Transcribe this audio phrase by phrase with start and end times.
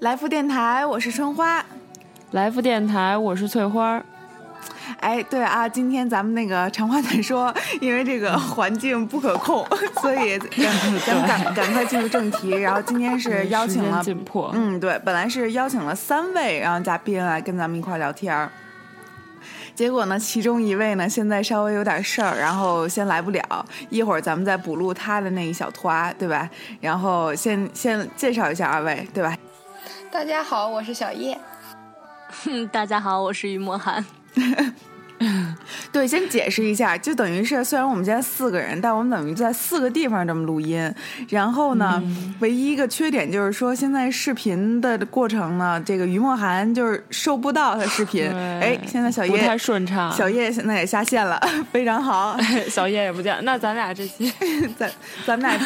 [0.00, 1.62] 来福电台，我是春花。
[2.30, 4.02] 来福电台，我是翠花。
[4.98, 7.52] 哎，对啊，今天咱们那个长话短说，
[7.82, 9.62] 因为这个环境不可控，
[10.00, 12.48] 所以咱 们赶赶快进入正题。
[12.48, 14.50] 然后今天是邀请了，紧迫。
[14.54, 18.50] 嗯，对，本来是邀请了三位然后嘉宾来跟咱们一块聊天儿，
[19.74, 26.48] 结果呢，其中一位呢现在稍微有点事儿，然后先来不了，一会儿咱们再补录他的那一小拖，对吧？
[26.80, 29.36] 然后先先介绍一下二位，对吧？
[30.10, 31.38] 大家好，我是小叶。
[32.72, 34.04] 大家好，我是于墨涵。
[35.92, 40.92] 对，先解释一下，就等于是虽然我们现在四个人，但我们等于在四个地方这么录音。
[41.28, 42.00] 然后呢，
[42.38, 48.30] 唯一一个缺点就是说，现在视频的过程呢，这个于墨涵就是收不到他视频。
[48.30, 51.40] 哎，现在小叶不太顺畅，小叶现在也下线了，
[51.72, 52.36] 非常好。
[52.70, 54.32] 小叶也不见，那咱俩这期，
[54.78, 54.88] 咱
[55.26, 55.58] 咱们俩，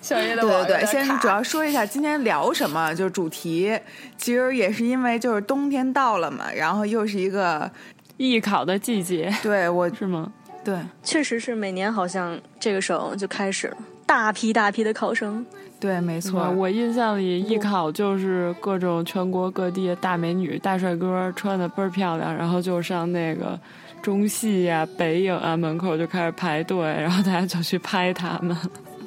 [0.00, 3.76] 小叶的对对对，先主要说一下今天聊什么，就是主题。
[4.16, 7.68] 其实也是因为就是冬天到了嘛，然后又是一个。
[8.16, 10.32] 艺考的季节，对我是吗？
[10.64, 13.76] 对，确实是每年好像这个时候就开始了，
[14.06, 15.44] 大批大批的考生。
[15.78, 16.50] 对，没错。
[16.52, 23.58] 我印象里艺考就是各种全国各地的大美女、大帅哥穿的倍儿漂亮，然后就上那个
[24.00, 28.56] 中戏呀、北影啊门口就开始排队，然后大家就去拍他们。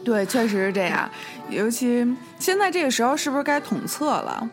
[0.06, 1.10] 对，确实是这样。
[1.50, 2.06] 尤其
[2.38, 4.48] 现在这个时候，是不是该统测了？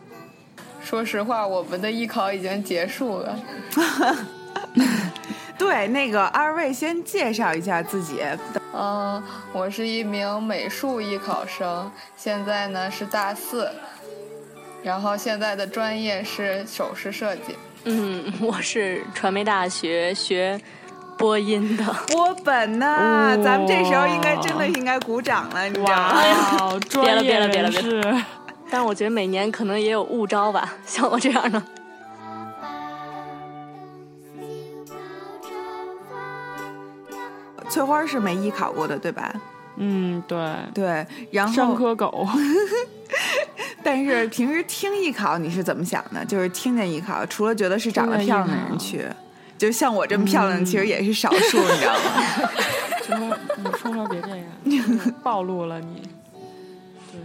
[0.81, 3.39] 说实话，我们的艺考已经结束了。
[5.57, 8.21] 对，那个二位先介绍一下自己。
[8.73, 13.69] 嗯，我是一名美术艺考生，现在呢是大四，
[14.83, 17.55] 然后现在的专业是首饰设计。
[17.85, 20.59] 嗯，我是传媒大学学
[21.17, 21.85] 播音的。
[22.07, 23.37] 播本呢？
[23.43, 26.21] 咱们这时候应该真的应该鼓掌了，你知道吗？
[26.91, 28.25] 别了别了别了别了！
[28.69, 31.61] 但我觉得每年可能也有误招吧，像我这样的。
[37.69, 39.33] 翠花是没艺考过的，对吧？
[39.77, 40.37] 嗯，对
[40.73, 41.05] 对。
[41.31, 42.27] 然后上科狗，
[43.83, 46.23] 但是平时听艺考你是怎么想的？
[46.25, 49.05] 就是听见艺考，除了觉得是长得漂亮的人去，
[49.57, 51.99] 就像我这么漂亮，其实也是少数，你知道吗？
[53.03, 56.01] 说你说说别这样，暴露了你。
[57.11, 57.19] 对，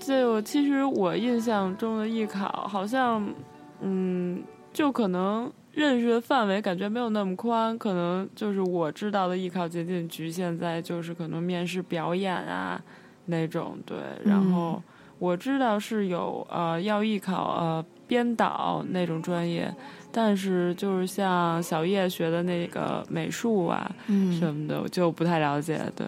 [0.00, 3.28] 就其实我印象中的艺考，好像
[3.80, 4.42] 嗯，
[4.72, 5.50] 就可能。
[5.72, 12.80] 认识的范围感觉没有那么宽，可能就是我知道的艺考仅仅局限在就是可能面试表演啊
[13.26, 14.82] 那种对，然后
[15.18, 19.72] 我知道是有呃要艺考呃编导那种专业，
[20.10, 23.88] 但是就是像小叶学的那个美术啊
[24.32, 25.80] 什么的，我就不太了解。
[25.94, 26.06] 对，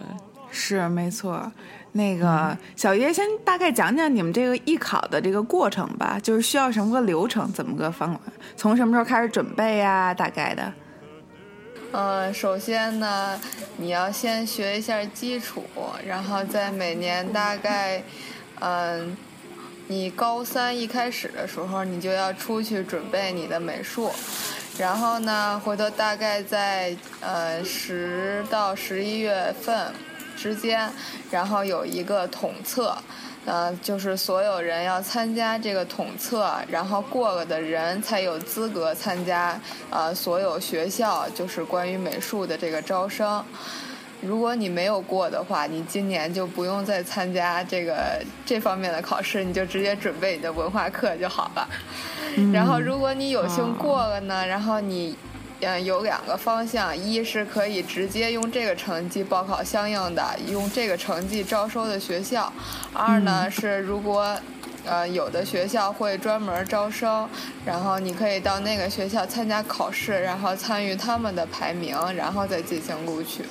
[0.53, 1.51] 是没错。
[1.95, 8.19] 那个小叶，先大概讲讲你们这个艺考的这个过程吧，就是需要什么个流程，怎么个方法，
[8.55, 10.11] 从什么时候开始准备呀？
[10.11, 10.73] 大概的。
[11.91, 13.39] 嗯，首先呢，
[13.77, 15.63] 你要先学一下基础，
[16.07, 18.01] 然后在每年大概，
[18.59, 19.15] 嗯，
[19.87, 24.11] 你高三一开始的时候，你就要出去准备你的美术，
[24.79, 29.93] 然后呢，回头大概在呃十到十一月份。
[30.43, 30.91] 之间，
[31.31, 32.93] 然后有一个统测，
[33.45, 39.57] 呃，就是所有人要参加这个统测，然后过了的人才有资格参加，
[39.89, 43.41] 呃，所有学校就是关于美术的这个招生。
[44.19, 51.65] 如果你没有过的话，你今年就不用再参加这个这方面的考试，你就直接准备你的文化课就好了。
[52.51, 55.15] 然后，如果你有幸过了呢，然后你。
[55.65, 62.51] 嗯，有两个方向，一是可以直接用这个成绩报考相应的用这个成绩招收的学校，
[62.93, 64.37] 二呢是如果。
[64.85, 67.27] 呃，有的学校会专门招生，
[67.65, 73.43] 然后你可以到那个学校参加考试，然后参与他们的排名，然后再进行录取。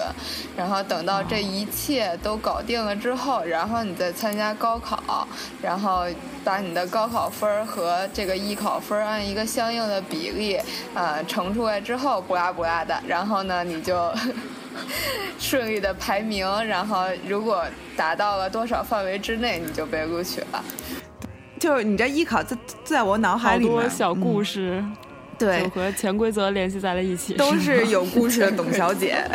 [0.57, 5.27] 然后等到这一切都搞定了之后，然后你再参加高考，
[5.63, 6.05] 然后
[6.45, 10.61] 把你的高考分和这个艺考分按一个相应的比例
[10.95, 14.13] 啊乘出来之后，不拉不拉的，然后呢你就
[15.41, 17.65] 顺利的排名，然后如果
[17.97, 20.63] 达到了多少范围之内，你就被录取了。
[21.63, 24.85] 就是你这艺考在在我脑海里面，小故事，
[25.39, 29.25] 对，和潜规则联系在了一起，都是有故事的董小姐。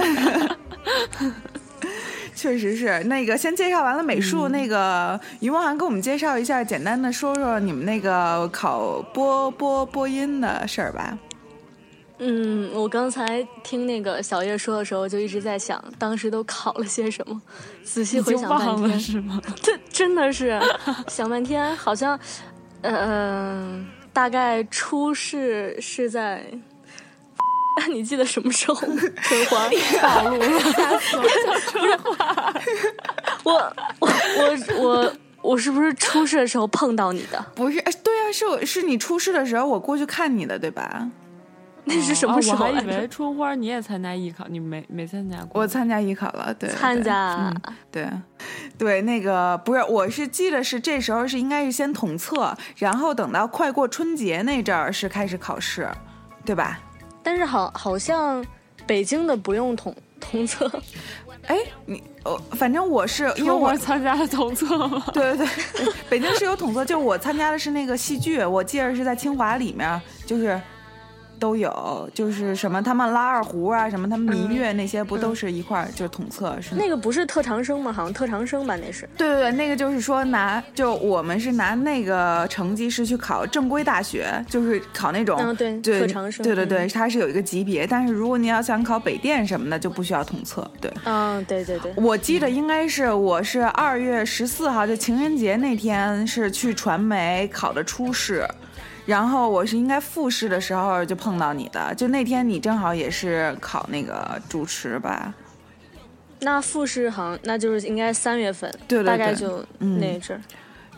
[2.35, 11.17] 确实是那个，先介绍完了美术，那个于梦涵给我们介绍一下，简单的说说你们那个考播播播音的事儿吧。
[12.19, 17.39] 嗯，我刚才听那个小叶说的时候，就一直在想，当时都考了些什么。
[17.83, 19.39] 仔细回想半天，是吗？
[19.61, 20.59] 这真的是
[21.07, 22.19] 想半天，好像
[22.81, 26.43] 嗯，大概出事是在，
[27.89, 28.75] 你记得什么时候？
[29.21, 29.69] 春花
[30.01, 31.23] 暴露了，吓死我！
[31.59, 32.53] 春花，
[33.43, 33.53] 我
[33.99, 34.09] 我
[34.39, 37.45] 我我我是不是出事的时候碰到你的？
[37.55, 41.07] 不是，对啊，是我是你出事的时候我过去看你的，对吧？
[41.87, 42.65] 那是什么时候？
[42.65, 45.61] 我还以为春花你也参加艺考，你没没参加过？
[45.61, 48.09] 我参加艺考了，对，参加，嗯，对，
[48.77, 55.89] 对，那个不是，我是记得是这时候是应该是先统测，然后等到快过春节那阵儿是开始考试，
[56.45, 56.79] 对吧？
[57.23, 58.45] 但是好好像
[58.85, 60.69] 北京的不用统统测，
[61.45, 70.59] 哎，你哦，反正我是因为我参加了统测嘛， 对对对， 北京是有统测，就我参加的是那个戏剧，我记得是在清华里面，就是。
[71.39, 76.75] 都有，就是什么他们拉二胡啊，什么他们民乐那些，不都是一块儿就是统测是？
[76.75, 77.91] 那个不是特长生吗？
[77.91, 79.07] 好像特长生吧，那是。
[79.17, 86.43] 对对对，那个就是说拿，就我们是拿那个成绩是去考正规大学，就是考那种对对特长生。
[86.43, 90.69] 对对对，它是有一个级别，但是如果你要想考北电什么的，就不需要统测。
[90.81, 91.93] 对，嗯，对对对。
[91.95, 98.47] 我记得应该是我是二月十四号，就情人节那天是去传媒考的初试。
[99.07, 105.33] 然后我是应该复试的时候就碰到你的，就那天你正好也是考那个主持吧？
[106.41, 110.41] 那复试好像那就是应该三月份，对对对，大概就那一阵儿。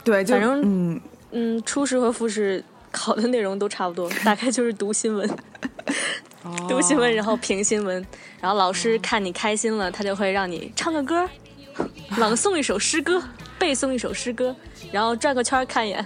[0.04, 1.02] 对，反正嗯
[1.32, 5.30] 嗯，初试和复试考的内容都差不多， 大概就是读新闻，
[6.68, 8.04] 读新闻然后评新闻，
[8.42, 11.30] 然后老师看你开心了，他就会让你唱个歌，
[12.18, 13.22] 朗诵一首诗歌，
[13.60, 14.56] 背诵一首诗歌，
[14.92, 16.06] 然后转个圈看一眼。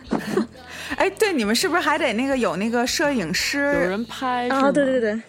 [0.97, 4.71] 哎，对，你们是不是还得那个有那个摄影师，有人拍啊？
[4.71, 5.21] 对对对，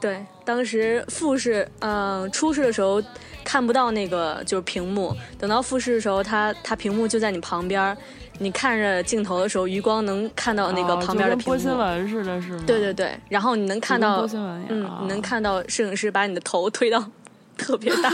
[0.00, 3.02] 对，当时复试，嗯，初试的时候
[3.44, 7.96] 看不到那个就是屏幕，等到复试的时候，他他屏幕就在你旁边，
[8.38, 12.64] 你看着镜头的时候，余光能看到那个旁边的屏幕，播新闻似的，是吗？
[12.66, 14.26] 对对对，然后你能看到，
[14.68, 17.04] 嗯，你能看到摄影师把你的头推到
[17.56, 18.12] 特别大，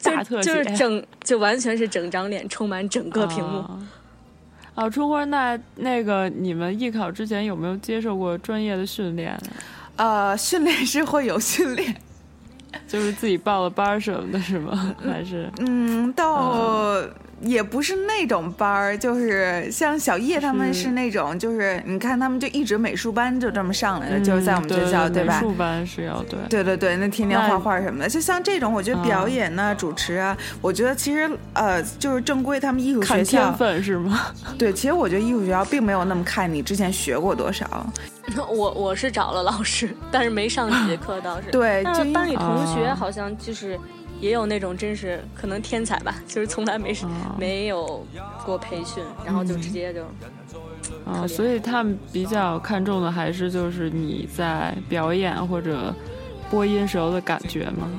[0.24, 3.58] 就，就是整，就完全是整张脸充满整个屏幕。
[3.58, 3.78] 啊，
[4.88, 9.36] 春花，那那个你们艺考之前有没有接受过专业的训练？
[9.96, 11.94] 呃，训练是会有训练，
[12.88, 14.94] 就是自己报了班什么的，是吗？
[15.04, 16.96] 还是嗯，到。
[17.40, 25.40] 也不是那种班儿，就是像小叶他们是那种，就是你看他们就一直美术班就这么上来的，就是在我们学校，对吧？
[25.40, 34.20] 美术班是要对，对对对，那天天画画什么的，就像这种，我觉得表演啊、主持啊，我觉得其实呃，就是正规他们艺术学校天分是吗？
[34.58, 37.86] 对，其实我觉得艺术学校并没有那么看你之前学过多少。
[38.48, 41.50] 我我是找了老师，但是没上几节课倒是。
[41.50, 43.78] 对，就班里同学好像就是。
[44.20, 46.94] 也有那种真是可能天才吧，就是从来没
[47.38, 48.06] 没有
[48.44, 50.04] 过培训，然后就直接就
[51.04, 55.94] 啊，所以他们比较看重的还是就是你在表演或者
[56.50, 57.90] 播音时候的感觉吗？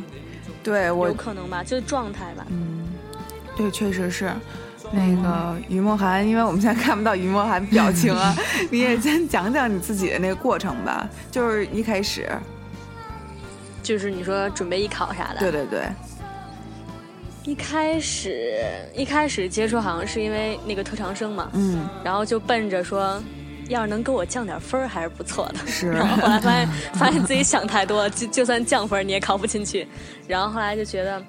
[0.64, 2.46] 对我有可能吧，就是状态吧。
[2.50, 2.88] 嗯，
[3.58, 4.32] 对，确实是。
[4.94, 8.36] 那个于梦涵，因为我们现在看不到于梦涵表情啊，
[8.70, 12.30] 你也先讲讲你自己的那个过程吧，就是一开始，
[13.82, 15.84] 就是你说准备艺考啥的，对对对。
[17.44, 18.64] 一开始
[18.96, 23.22] 一开始接触好像是因为那个特长生嘛，嗯，然后就奔着说，
[23.68, 25.66] 要是能给我降点分儿还是不错的。
[25.66, 29.88] 是，然后后来发现发现自己想太多了，就就算降分你也考不进去。
[30.28, 31.20] 然后后来就觉得，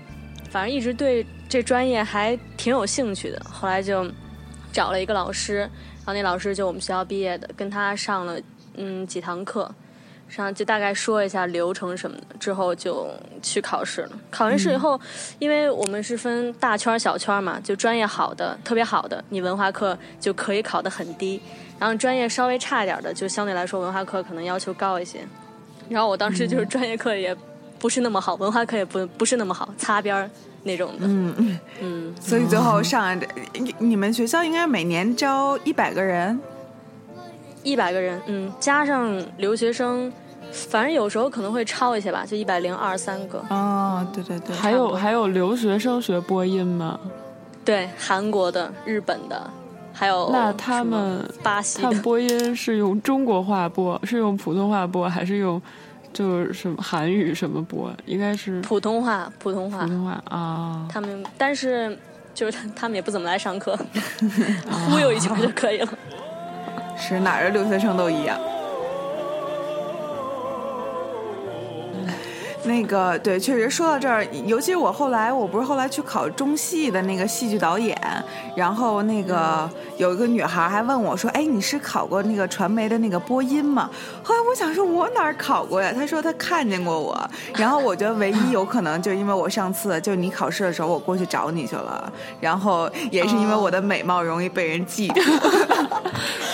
[0.51, 3.41] 反正一直对这专业还挺有兴趣的。
[3.51, 4.07] 后来就
[4.71, 8.39] 找了一个老师，然后那老师就我们学校毕业的，跟他上了
[8.77, 9.75] 嗯几堂课。
[10.33, 13.07] 上就大概说一下流程什么的，之后就
[13.43, 14.11] 去考试了。
[14.31, 14.99] 考完试以后，
[15.39, 21.39] 因为我们是分大圈小圈嘛，就专业好的、特别好的，你文化课就可以考得很低；
[21.79, 25.21] 然后专业稍微差一点的，就相对来说文化课可能要求高一些。
[25.91, 27.37] 然后我当时就是专业课也
[27.79, 30.31] 不是那么好，文化课也不不是那么好，擦边儿
[30.63, 31.07] 那种的。
[31.07, 32.15] 嗯嗯嗯。
[32.19, 33.21] 所以最后上，
[33.53, 36.41] 你你们学校应该每年招一百个人，
[37.63, 40.11] 一百个人，嗯，加上留学生。
[40.53, 43.39] 反正有时候可能会超一些吧，就一百零二三个。
[43.49, 44.55] 啊，对对对。
[44.55, 46.99] 还有还有留学生学播音吗？
[47.65, 49.51] 对，韩国的、日本的，
[49.93, 55.61] 还有那他们巴西他们播音是用中国话播， 是用普通话播，还是用
[56.13, 57.91] 就是什么韩语什么播？
[58.05, 60.87] 应该是普通话，普通话，普通话啊。
[60.91, 61.97] 他们但是
[62.35, 63.79] 就是 他们也不怎么来上课，
[64.91, 65.89] 忽悠一圈就可以了。
[66.97, 68.39] 是哪儿的留学生都一样。
[72.73, 77.95] 那个对，确实说到这儿，尤其是我后来，我不是后来去考中戏的那个戏剧导演，
[78.57, 83.91] 然后那个有一个女孩还问我说：“哎，你是考过那个传媒的那个播音吗？”
[84.25, 85.93] 后来我想说，我哪儿考过呀？
[85.95, 92.11] 她说她看见过我，然后我觉得唯一有可能就因为我上次就你考试的时候我过去找你去了，
[92.41, 95.21] 然后也是因为我的美貌容易被人记住。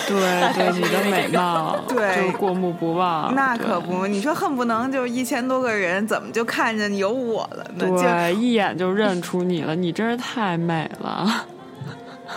[0.09, 3.33] 对对，你的美貌对就过目不忘。
[3.35, 7.85] 那可不，你说恨不能就一千多个人，怎么就看见有我了呢？
[8.01, 11.45] 对，一眼就认出你了，你真是太美了。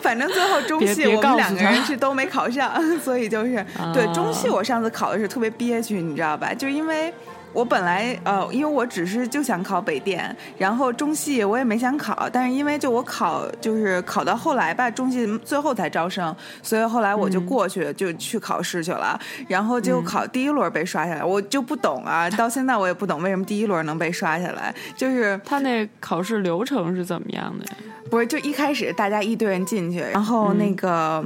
[0.00, 6.52] 反正最后中戏我们两个人是都没考上，所以就是对中戏我上次考的是特别憋屈，你知道吧？
[6.52, 7.14] 就因为。
[7.52, 19.18] 我本来呃，因为我只是就想考北电，然后中戏我也没想考，但是因为就我考就是考到后来吧，中戏最后才招生，所以后来我就过去就去考试去了，
[19.48, 27.72] 然后就考第一轮被刷下来，我就不懂啊，到现在我也不懂为什么第一轮能被刷下来，就是他那考试流程是怎么样的呀？
[28.10, 31.24] 不是，就一开始大家一堆人进去，然后那个。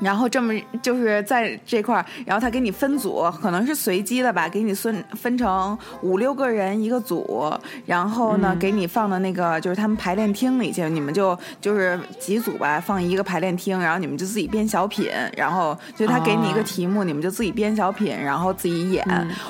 [0.00, 7.52] 然后这么就是在这块儿，然后他给你分组，可能是随机的吧，给你分分成五六个人一个组，
[7.86, 19.06] 然后呢，给你放到那个就是他们排练厅里去，你们就就是几组吧，放一个排练厅，然后你们就自己编小品，然后就他给你一个题目，你们就自己编小品，然后自己演。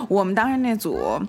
[0.09, 1.21] 我们当时那组。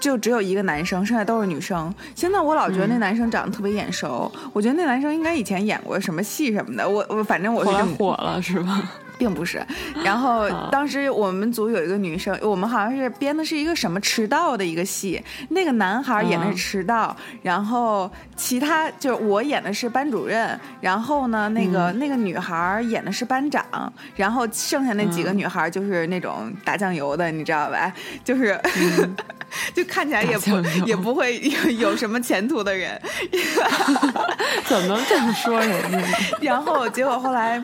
[0.00, 1.92] 就只有一个男生，剩下都是女生。
[2.14, 6.88] 现在我老觉得那男生长得特别眼熟，我觉得那男生应该以前演过什么戏什么的。
[6.88, 8.82] 我我反正我是火了是吧？
[9.18, 9.64] 并不是。
[10.04, 23.64] 然后 当时我们组有一个女生，我们好像是编的是一个什么迟到的一个戏，那个男孩演的是迟到，然后其他就是我演的是班主任，然后呢那个那个女孩演的是班长，
[24.16, 27.92] 然后剩下那几个女孩就是那种打酱油的，你知道吧？
[28.24, 28.58] 就是。
[29.72, 33.00] 就看起来也不也不会有有什么前途的人，
[34.66, 36.02] 怎么能这么说人呢？
[36.40, 37.62] 然后结果后来，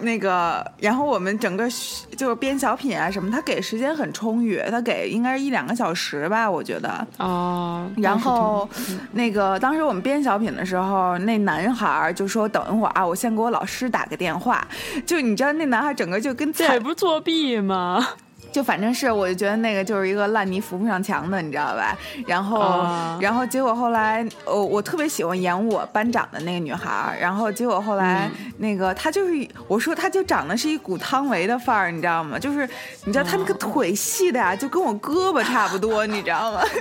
[0.00, 1.68] 那个，然后我们整个
[2.16, 7.06] 就是编小品啊什么，他给时间很充裕，他给应该是一两个小时吧，我觉得。
[7.18, 7.88] 哦。
[7.96, 8.68] 然后，
[9.12, 14.66] 那个当时我们编小品的时候，那男孩就说：“等一会儿啊，我先给我老师打个电话。”
[15.06, 18.06] 就你知道，那男孩整个就跟这不是作弊吗？
[18.54, 21.98] 就反正是，我就觉得那个就是一个烂泥扶不上墙的，你知道吧？
[22.24, 22.86] 然后，
[23.20, 32.38] 然后结果后来，呃，我特别喜欢演我班长的那个女孩然后结果后来，那个她就是，我说她就长得是一股汤唯的范儿，你知道吗？
[32.38, 32.64] 就是，
[33.04, 36.62] 你知道她那个腿细的呀，就跟我胳膊差不多，你知道吗？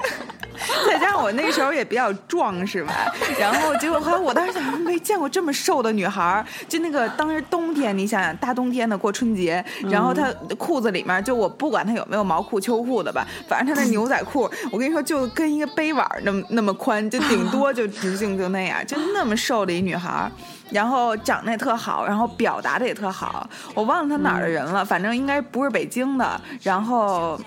[0.87, 2.93] 再加上我那时候也比较壮，是吧？
[3.39, 20.29] 然后结果后来我当时想，没见过这么瘦的女孩就那个当时冬天，你想想大冬天的过春节，然后她裤子里面就我不管他有没有毛裤、秋裤的吧，反正他那牛仔裤， 我跟你说就跟一个杯碗那么那么宽，就顶多就直径就那样，就那么瘦的一女孩
[20.71, 27.39] 然后长得也特好，然后表达的也特好，我忘了她哪儿的人了，反正应该不是北京的，然后。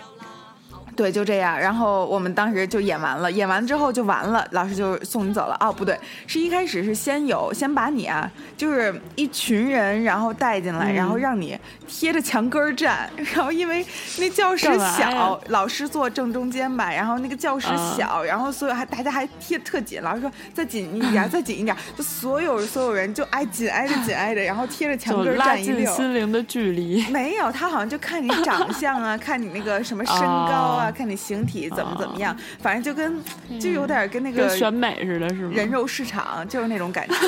[0.97, 1.59] 对，就这样。
[1.59, 5.57] 然后我们当时就演完了，演完之后就完了，老师就送你走了。
[5.61, 13.09] 哦，不对，是一开始是先有先把你啊，就是一群人，然后带进来，然后让你贴着墙根站。
[13.35, 13.85] 然后因为
[14.19, 20.01] 那教室小，老师坐正中间吧，然后那个教室小，然后所有还大家还贴特紧。
[20.03, 25.79] 老师说再紧一点，再紧一点， 就所有所有人就挨紧挨着紧挨着，然后贴着墙根站一溜。
[25.79, 27.05] 拉近心灵的距离。
[27.11, 30.86] 没有，他好像就看你长相啊， 看你那个什么身高啊。
[30.91, 33.23] 看你形体怎么怎么样，反正就跟
[33.61, 35.53] 就有点跟那个选美似的，是吗？
[35.55, 37.15] 人肉市场就是那种感觉。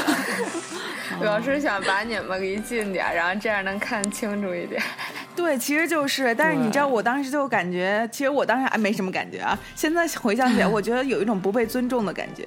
[1.18, 4.80] 主要是想把你们离近点，然后这样能看清楚一点。
[5.34, 9.58] 对，其实就是，但是你知道，我当时就感觉，其实我当时还没什么感觉啊。
[9.74, 12.44] 现在回想起来， 我觉得有一种不被尊重的感觉。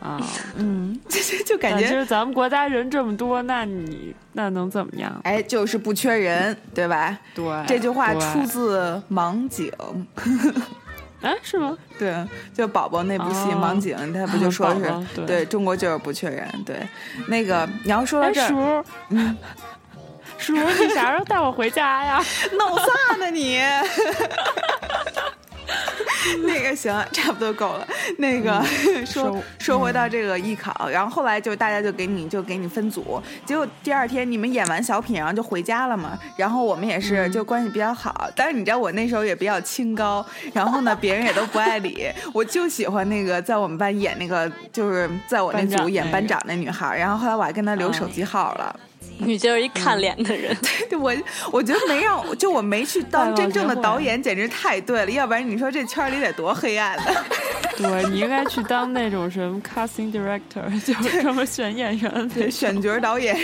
[0.00, 0.20] 啊，
[0.56, 5.20] 嗯，就 就感觉，其实咱们国家人这么多，那你那能怎么样？
[5.24, 7.18] 哎，就是不缺人，对吧？
[7.34, 9.70] 对，这句话出自盲井。
[11.20, 11.76] 哎，是吗？
[11.98, 12.14] 对，
[12.54, 14.90] 就宝宝那部戏《盲井》，他不就 说是
[15.26, 16.48] 对中国就是不缺人？
[16.64, 16.76] 对，
[17.28, 19.36] 那个你要说到这儿，嗯，
[20.38, 22.24] 叔，你啥时候带我回家呀？
[22.58, 23.60] 弄啥呢你？
[26.44, 27.86] 那个行，差不多够了。
[28.18, 28.62] 那个
[29.06, 36.18] 说说回到这个艺考，然后后来就大家就给你就给你分组，结果第二天你们演完小品，然后就回家了嘛。
[36.36, 46.98] 然后我们也是就关系比较好，但是你知道我那时候也比较清高，然后呢 别人也都不爱理，我就喜欢那个在我们班演那个就是在我那组演班长那女孩。
[46.98, 48.79] 然后后来我还跟她留手机号了。
[49.20, 50.56] 你就是一看脸的人。
[50.88, 51.12] 对，我
[51.52, 55.10] 我觉得没让，就我没去 当真正的导演，简直太对了。
[55.10, 57.04] 要不然你说这圈里得多黑暗呢？
[57.76, 63.36] 对你应该去当那种什么 casting director， 就是专门选演员、选角导演。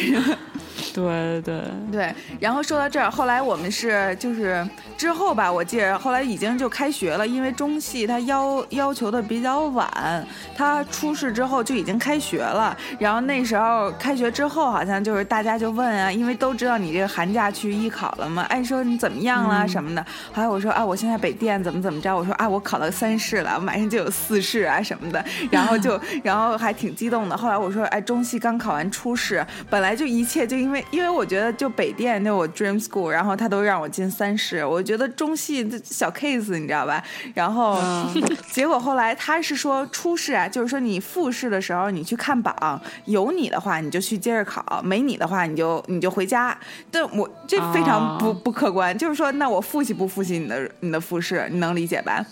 [0.93, 4.67] 对对对，然后说到这儿，后来我们是就是
[4.97, 10.27] 之后吧，我记着后来已经就开学了，因为中戏它要要求的比较晚，
[10.57, 12.77] 它出事之后就已经开学了。
[12.99, 20.05] 然后那时候开学之后，好像就是大家就问啊，因为都知道你这个寒假去艺考了嘛，哎说你怎么样了什么的。
[20.33, 25.23] 后来我说啊，我现在北电怎么怎么着，我说啊我考了三试了，我马上就有四试啊什么的。
[25.51, 27.37] 然后就 然后还挺激动的。
[27.37, 30.83] 后来我说哎，中戏刚考完初试，本来就一切就因为。
[30.93, 37.03] 因为我觉得就北电那我 dream school，然后他都让我进三试，我觉得中戏小 case 你知道吧？
[37.35, 37.79] 然后
[38.53, 46.57] 结果后来他是说初试啊，就是说你复试的时候你去看榜，有你的话你就去接着考，没你的话你就你就回家。
[46.91, 52.25] 但我这非常不不客观，就是说那我复习不复习你的你的复试，你能理解吧？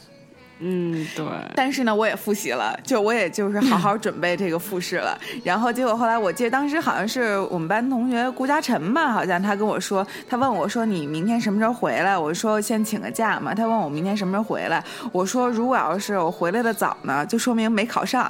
[0.66, 1.24] 嗯，对。
[1.54, 5.18] 但是呢，我也复习了，就我也就是好好准备这个复试了。
[5.44, 18.24] 然后结果后来，我记得当时好像是我们班同学顾嘉晨吧，好像他跟我说，他问我说：“你明天什么时候回来？”我说：“先请个假嘛。”他问我明天什么时候回来，我说：“如果要是我回来的早呢，就说明没考上；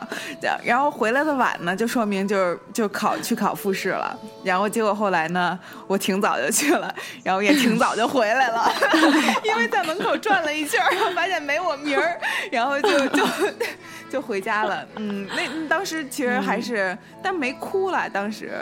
[0.64, 8.68] 然后回来的晚呢，就说明就是就考去考复试了。”然后结果后来呢，我挺早就去了，然后也挺早就回来了，
[9.44, 10.80] 因为在门口转了一圈，
[11.14, 12.18] 发现没我名儿。
[12.50, 13.24] 然后就就
[14.10, 18.52] 就回家了，嗯，那当时其实还是，但没哭了，当时，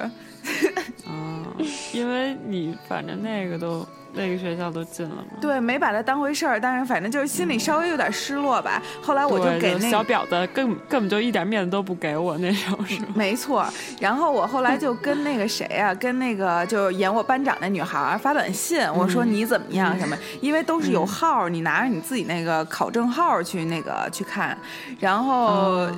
[1.09, 1.47] 嗯，
[1.92, 3.87] 因为你反正那个都。
[4.14, 5.25] 那个学校都进了吗？
[5.40, 8.82] 对，没把它当回事儿，但是反正就是心里稍微有点失落吧。
[9.00, 13.00] 后来我就给那小婊子根根本就一点面子都不给我那种是。
[13.15, 13.67] 没错，
[14.00, 24.56] 然后我后来就跟那个谁啊， 跟那个就演我班长那女孩发短信，我说你怎么样什么，因为都是有号，你拿着你自己那个考证号去那个去看，
[25.00, 25.89] 然后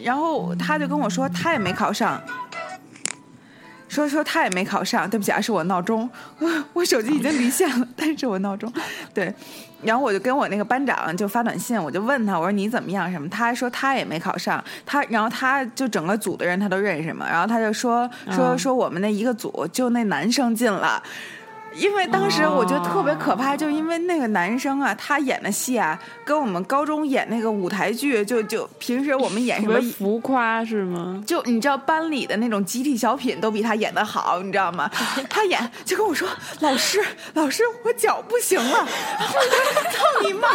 [0.00, 2.20] 然后他就跟我说他也没考上。
[3.88, 6.08] 说说他也没考上，对不起啊，是我闹钟，
[6.74, 8.72] 我手机已经离线了，但是我闹钟，
[9.12, 9.32] 对，
[9.82, 21.02] 然后我就跟我那个班长就发短信，我就问他，我说你怎么样什么，他说他也没考上，他然后他就整个组的人他都认识嘛，然后他就说说说我们那一个组就那男生进了。
[21.78, 31.22] 因为当时我觉得特别可怕，就因为那个男生啊，他演的戏啊，跟我们高中演那个舞台剧，就就平时我们演什么浮夸是吗？
[31.26, 34.90] 就你知道班里的那种集体小品都比他演的好，你知道吗？
[35.30, 36.28] 他演就跟我说
[36.60, 37.00] ：“老师，
[37.34, 38.86] 老师，我脚不行了。”
[39.90, 40.48] 操你妈！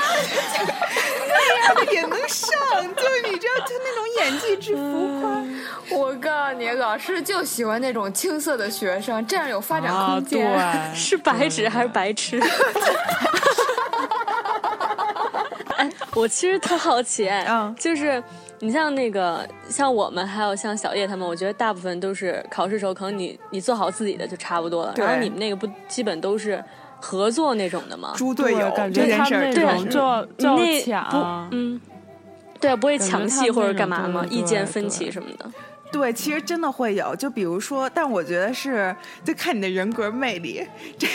[1.28, 2.50] 那样的也能上？
[2.96, 5.98] 就是你知道，就那种演技之浮夸。
[5.98, 10.52] 我告诉你，老师就喜欢那种青涩的学生，这样有发展空间。
[11.16, 12.42] 是白纸还是白痴？
[15.78, 18.22] 哎，我其实特好奇，嗯，就是
[18.60, 24.94] 你像那个像我们，还有像小叶他们，我觉得大部分都是考试时候，可能你你做好自己的就差不多了。
[24.98, 26.64] 然后你们那个不基本都是
[27.00, 28.14] 合作那种的吗？
[28.16, 31.80] 猪队友，感觉他们那种就就抢，嗯，
[32.60, 34.26] 对啊，不会抢戏或者干嘛吗？
[34.30, 35.46] 意见分歧什么的。
[35.94, 40.66] 对，其实真的会有，就比如说，但我觉得是就看你的人格魅力。
[40.98, 41.08] 这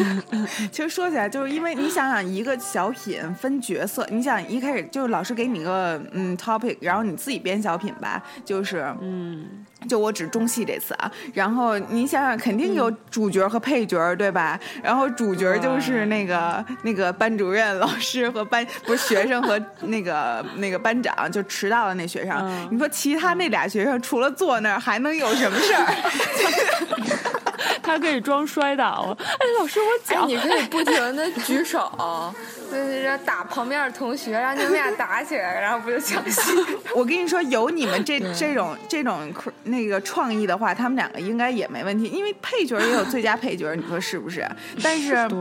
[0.72, 9.64] 其实说起来，就是因为你想想，一个小品分角色，你想一开始就是老师给你个嗯 topic，然后你自己编小品吧，就是嗯。
[9.86, 14.58] 就我指中戏这次啊，然后你想想，肯定有主角和配角，对吧？
[14.82, 22.68] 然后主角就是那个那个班主任老师和班不是学生和那个那个班长，就迟到的那学生。
[22.72, 25.86] 你说其他那俩学生除了坐那儿还能有什么事儿？
[27.82, 29.16] 他可以装摔倒。
[29.18, 30.26] 哎，老师，我脚。
[30.26, 31.90] 你可以不停的举手。
[32.70, 36.52] 就是打旁边的同学，让你们俩打起来，然后不就抢戏？
[36.94, 39.32] 我跟你说，有你们这这种这种
[39.64, 44.48] 那个创意的话，他们两个应该也没问题，因为配角也有最佳配角，你说是不是？
[44.82, 45.36] 但是对。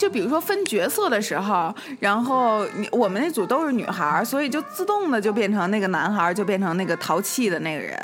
[0.00, 7.98] 就比如说分角色的时候，然后你我们那组都是女孩，所以就自动的就变成那个男孩，就变成那个淘气的那个人。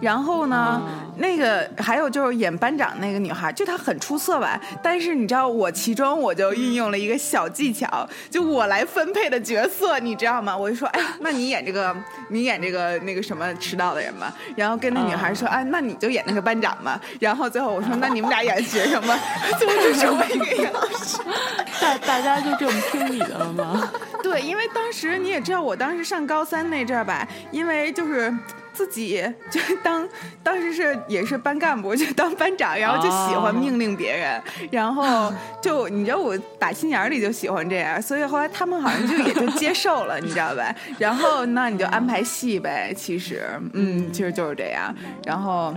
[0.00, 0.80] 然后呢，
[1.18, 4.58] 那个还有就是演班长那个女孩，就她很出色吧。
[4.82, 10.56] 但是你知道，我其中我就运用了一个小技巧，就我来分配的角色，你知道吗？
[10.56, 11.94] 我就说，哎，那你演这个，
[12.30, 14.32] 你演这个那个什么迟到的人吧。
[14.56, 16.98] 然后跟那女孩说，哎，那你就演那个班长吧。
[17.20, 19.18] 然后最后我说，那你们俩演学生吧。
[19.58, 21.18] 最 后就成为一个演老师。
[21.80, 23.90] 大大家就这么听你的了吗？
[24.22, 28.32] 对，因为当时你也知道，我当时上高三那阵儿吧，因为就是
[28.72, 30.08] 自己就当
[30.42, 34.42] 当时是也是班干部，就当班长，然后就喜欢命令别人，
[34.72, 40.74] 然后就你知道我打心眼里就喜欢这样，所以后来他们好像就也就接受了，你知道吧？
[40.98, 44.94] 然后那你就安排戏呗，其实，嗯，其实就是这样，
[45.26, 45.74] 然后。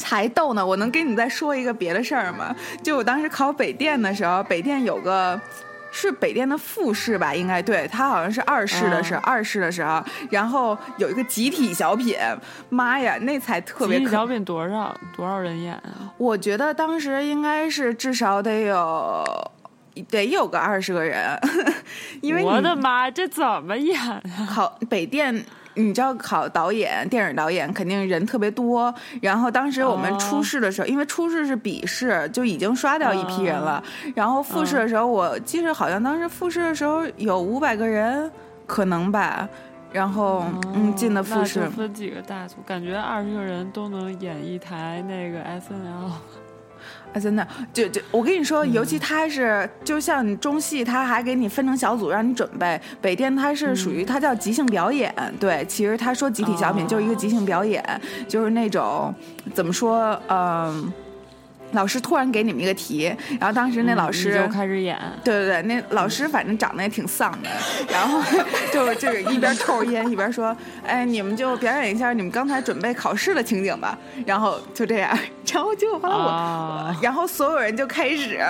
[0.00, 0.64] 才逗呢！
[0.64, 2.56] 我能跟你再说一个别的事儿吗？
[2.82, 5.38] 就我当时考北电的时候，北电有个
[5.92, 12.16] 是北电的复试吧，应该对，他好像是二试的时候，二试的时候，然后有一个集体小品，
[12.70, 13.98] 妈呀，那才特别。
[13.98, 16.08] 集体小品多少多少人演啊？
[16.16, 19.52] 我觉得当时应该是至少得有
[20.08, 21.38] 得有个二十个人，
[22.22, 24.22] 因为我的妈，这怎么演啊？
[24.48, 25.44] 考北电。
[25.74, 33.82] 你知道考导演、电影导演肯定人特别多，然后当时我们初试的时候，因为初试是笔试，就已经刷掉一批人了。
[34.14, 38.30] 然后复试的时候，我记得好像当时复试的时候有五百个人，
[38.66, 39.48] 可能吧。
[39.92, 46.12] 然后嗯，进的复试分几个大组，感觉二十个人都能演一台那个 S N L。
[47.12, 52.80] 啊，真的，就就我跟你说，尤其他是，就像中戏，他还给你分成小组让你准备。
[53.00, 57.84] 北电他是属于他叫即兴表演，对，其实他说集体小品就是一个即兴表演，
[58.28, 59.14] 就是那种
[59.54, 60.92] 怎么说，嗯。
[61.72, 64.98] 老师突然给你们一个题，然后当时那老师就开始演。
[65.24, 67.48] 对对对，那老师反正长得也挺丧的，
[67.92, 68.20] 然后
[68.72, 70.56] 就就是一边抽着烟一边说
[70.86, 75.16] ：“哎，你们就表演一下你们刚才准备考试的情景吧。”然后就这样，
[75.52, 78.40] 然后结果后来我，然后所有人就开始。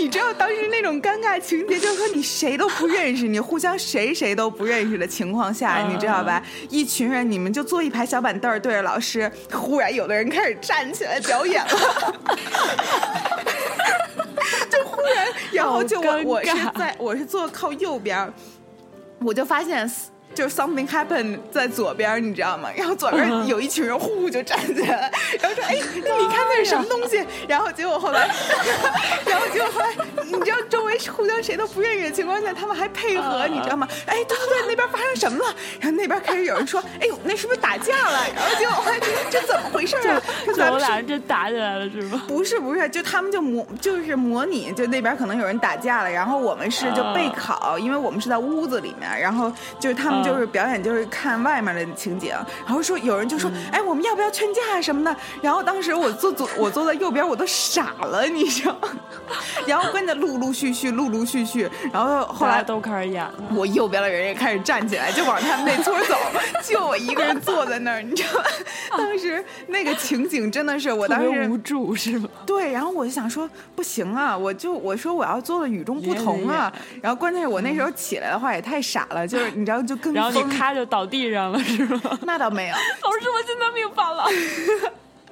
[0.00, 6.42] 你知道当时那种尴尬情节，就是说你谁都不认识，你互相谁谁都不认识的情况下，你知道吧？
[6.70, 11.70] 一群人，你们就坐一排小板凳对着老师，忽然有的人开始站起来表演了，
[14.70, 18.32] 就忽然，然后就我我是在我是坐靠右边，
[19.20, 19.90] 我就发现。
[20.34, 22.70] 就是 something happened 在左边，你知道吗？
[22.76, 25.10] 然后左边有一群人呼呼就站起来，
[25.40, 28.28] 然后说：“哎，你看那是什么东西？”然后结果后来，
[29.26, 29.94] 然后结果后来，
[30.28, 33.86] 你知道周围互相谁都不认识的情况下，他们还配合，你知道吗？
[34.06, 35.54] 哎，对对对，那边发生什么了？
[35.80, 38.98] 然后那边开始有人说：“哎呦，那是不是打架了？”然后结果后来
[39.30, 40.22] 这怎么回事啊？
[40.46, 42.22] 就 咱们俩人真打起来了是吗？
[42.28, 50.28] 不是不是，就他们就模就是模拟，就那边可能有人打架了，然后我们是就备考，因为我们是在屋子里面，然后就是他们就。
[50.28, 52.28] 就是表演，就是看外面的情景，
[52.66, 55.16] 然后说有人就说，哎，我们要不要劝架什么的？
[55.40, 58.78] 然后当时我坐左，我坐在右边，我都傻了，你知道？
[59.66, 63.34] 然后跟着陆陆续续，陆陆续续，然后后来都开始演了。
[63.54, 66.16] 我右边的人也开始站起来，就往他们那村走，
[66.62, 68.42] 就我一个人坐在那儿，你知道？
[68.96, 72.28] 当时那个情景真的是，我当时无助是吗？
[72.44, 76.72] 对，然后我就想说，不行啊，我就我说我要做的与众不同啊。
[77.00, 80.12] 然后关键是我那时候起来的话也太傻了，就是你知道，就跟。
[80.12, 82.18] 然后你咔就倒地上了是吗？
[82.22, 82.74] 那倒没有。
[82.74, 84.24] 老师，我心脏病犯了。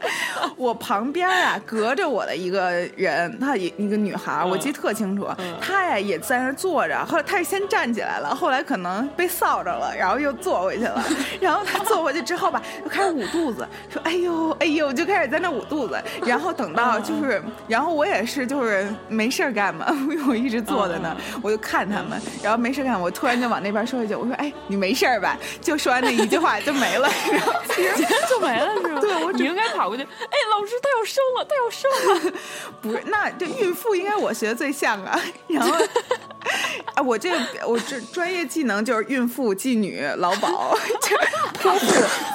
[0.56, 5.28] 我旁边啊，隔着我的一个人，她一一个女孩，我记得特清楚。
[5.60, 11.02] 她呀也在那坐着，后来她是先站起来了，后来可能被臊着了，然后又坐回去了。
[11.40, 16.00] 然后她坐回去之后吧，就开始捂肚子，说：“哎呦，哎呦！”就开始在那捂肚子。
[16.26, 22.20] 然后等到就是，然后我也是就是没事干嘛，因为我一直坐在那，我就看他们。
[22.42, 28.74] 然后没事干，我突然就往那边说一句：“我说，哎，你没事吧？”就说完那一句话就没了，然后其实就没了
[29.86, 30.02] 跑过去。
[30.02, 32.32] 哎，老师，他要生了，他要生了。
[32.82, 35.20] 不是，那这孕妇应该我学的最像啊。
[35.46, 35.76] 然后，
[36.96, 37.36] 啊，我这个
[37.68, 40.74] 我这专业技能就是孕妇、妓女、劳保、
[41.60, 41.86] 泼妇、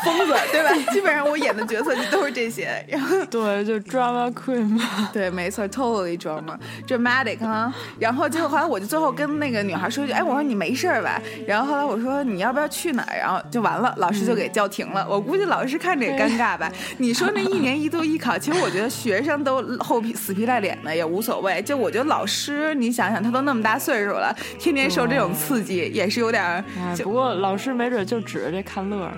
[0.06, 0.72] 疯子，对吧？
[0.94, 2.70] 基本上我演的角色就都是这些。
[2.88, 5.10] 然后，对，就 drama queen 嘛。
[5.12, 7.74] 对，没错，totally drama，dramatic 哈。
[7.98, 15.04] 然后，结果后来我就最后跟那个女孩说一句：“哎，我说你没事吧？”然后后来我说：“你要不要去哪儿？”然后就完了，老师就给叫停了。
[15.10, 16.72] 我估计老师看着也尴尬吧。
[17.00, 21.60] 你说那一年一度艺考，其实我觉得学生都厚皮死皮赖脸的也无所谓。
[21.64, 26.64] 就我觉得老师，你想想，他都那么大岁数了，天天受这种刺激，也是有点儿。
[27.04, 29.16] 不过老师没准就指着这看乐呢。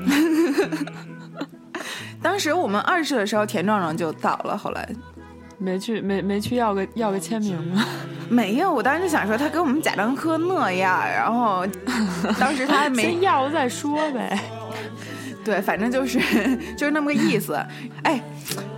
[2.22, 4.88] 当时我们二试的时候，田壮壮就倒了，后来
[5.58, 7.86] 没去，没没去要个要个签名吗？
[8.30, 11.68] 没有，我当时就想说他给我们贾樟柯那样，然后
[12.40, 14.40] 当时他还没先要了再说呗。
[15.44, 16.20] 对，反正就是
[16.78, 17.54] 就是那么个意思。
[18.04, 18.22] 哎，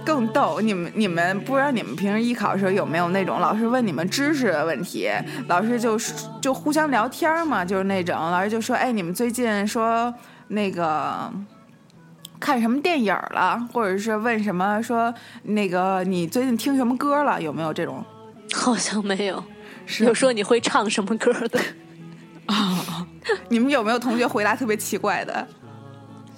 [0.05, 5.09] 更逗，你们你们不知道你们平时艺考的时候有没有那种老师问你们知识的问题，
[5.47, 5.97] 老师就
[6.41, 10.13] 就互相聊天嘛，就是那种老师就说，哎，你们最近说
[10.47, 11.31] 那个
[12.39, 18.03] 看什么电影了，或者是问什么说那个你最近听什么歌了，有没有这种？
[18.53, 19.43] 好像没有。
[19.99, 21.59] 有说你会唱什么歌的？
[22.47, 23.05] 啊，
[23.49, 25.47] 你们有没有同学回答特别奇怪的？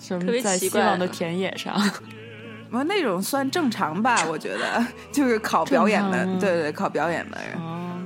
[0.08, 1.76] 什特别么在希奇怪望的田野上？
[2.72, 7.58] 我那种算正常吧，我觉得就是考表演的对对，考表演的人。
[7.62, 7.98] 哦，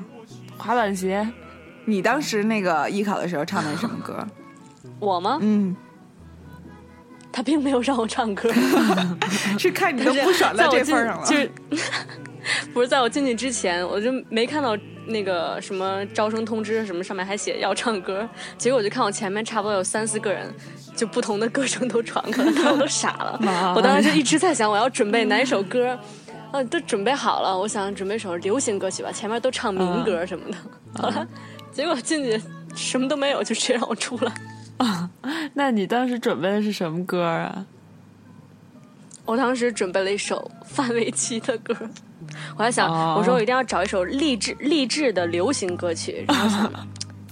[0.58, 1.28] 滑板鞋，
[1.86, 4.26] 你当时那个艺考的时候唱的是什么歌？
[5.00, 5.40] 我吗？
[5.42, 5.76] 嗯，
[7.32, 8.52] 他并没有让我唱歌
[9.58, 11.26] 是看你都不爽到在我进这份上了。
[11.26, 11.52] 就是
[12.74, 20.54] 不是在我进去之前，我就没看到那个什么招生通知什么上面还写要唱歌， 结果我就看我前面差不多有三四个人，
[20.96, 23.40] 就不同的歌声都传过来，我都傻了。
[23.76, 25.98] 我当时就一直在想我要准备哪一首歌。
[26.52, 30.58] 啊，都准备好了，我想准备首流行歌曲吧，前面都唱民歌什么的。
[31.02, 31.26] 好了，
[31.72, 32.42] 结果进去
[32.76, 34.34] 什么都没有，就直接让我出来。
[34.76, 35.10] 啊
[35.54, 37.66] 那你当时准备的是什么歌啊？
[39.24, 41.74] 我当时准备了一首范玮琪的歌，
[42.58, 43.16] 我还想，哦。
[43.18, 46.72] 我说我一定要找一首励志励志的流行歌曲， 然后想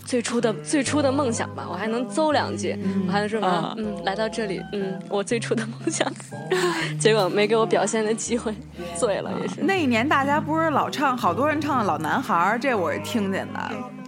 [0.06, 2.76] 最初的最初的梦想吧，我还能诌两句，
[3.08, 3.40] 我还能说
[3.78, 6.12] 嗯，来到这里，嗯，我最初的梦想，
[7.00, 8.54] 结果没给我表现的机会，
[8.98, 9.62] 醉了也是。
[9.62, 13.99] 那一年大家不是老唱，好多人唱《老男孩》，这我是听见的。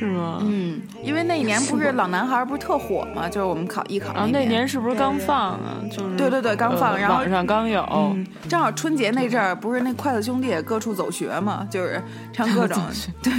[0.00, 0.38] 是吗？
[0.40, 3.28] 嗯，因为那一年不是《老男孩》不是特火吗？
[3.28, 4.66] 就是我们考艺考然后那年。
[4.66, 5.76] 是不是刚放啊？
[5.90, 7.86] 就是对对对刚放呃然后网上刚有。
[7.92, 12.82] 嗯，正好春节那阵儿，不是那筷子兄弟也各处走学嘛，就是唱 各种
[13.22, 13.32] 对，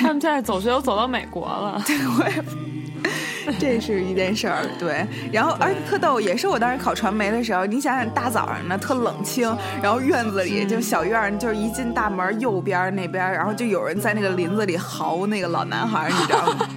[0.00, 1.82] 他们现在走学都走到美国了。
[3.58, 5.06] 这是一件事儿，对。
[5.32, 16.68] 然后，而且特逗，也是我当时考传媒的时候，你想想大早上的特冷清，然后院子里就小院儿，就是一进大门右边那边，然后就有人在那个林子里嚎那个老男孩，你知道吗？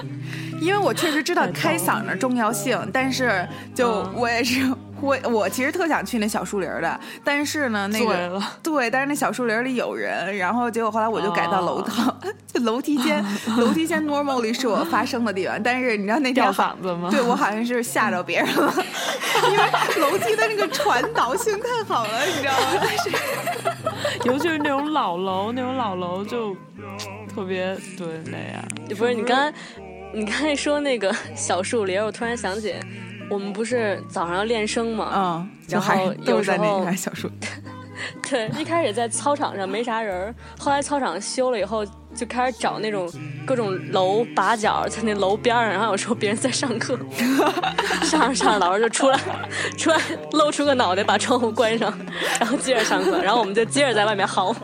[0.60, 4.60] 因为我确实知道开嗓的重要性，但是就嗯我也是
[5.00, 12.16] 我我其实特想去那小树林儿的，但是呢那个 对，但是那小树林里有人，然后结果后来我就改到楼道，
[12.52, 13.24] 就楼梯间，
[13.58, 17.08] 楼梯间 normally 是我发声的地方，但是你知道那天嗓子吗？
[17.10, 18.74] 对我好像是吓着别人了，
[19.50, 22.80] 因为楼梯的那个传导性太好了，你知道吗？
[22.80, 26.54] 但是尤其是那种老楼，那种老楼就
[27.34, 28.62] 特别对那样。
[28.96, 29.58] 不是你刚才，
[30.12, 32.74] 你刚才说那个小树林，我突然想起，
[33.30, 35.10] 我们不是早上要练声嘛？
[35.14, 37.30] 嗯，然后还都是在那有时候 小树，
[38.28, 43.10] 对，一开始在操场上没啥人儿，后来操场修了以后，就开始找那种
[43.46, 46.98] 各种楼把角，在那楼边儿上，然后有时候别人在上课，
[48.02, 49.20] 上着上着老师就出来，
[49.78, 49.98] 出来
[50.32, 51.92] 露出个脑袋，把窗户关上，
[52.40, 54.54] 然后接着上课，然后我们就接着在外面嚎。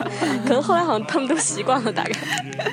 [0.46, 2.12] 可能后来好像他们都习惯了，大概。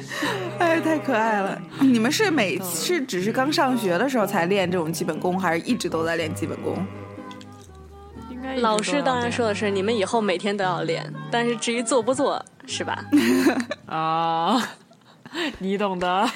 [0.59, 1.61] 哎，太可爱了！
[1.79, 6.77] 你们是每是只是刚上学的时候才练这种基本功，还是一直都在练基本功？
[8.29, 13.03] 应该老师当然说的是你们以后每天都要练，但是至于做不做，是吧？
[13.85, 14.61] 啊，
[15.59, 16.29] 你懂的。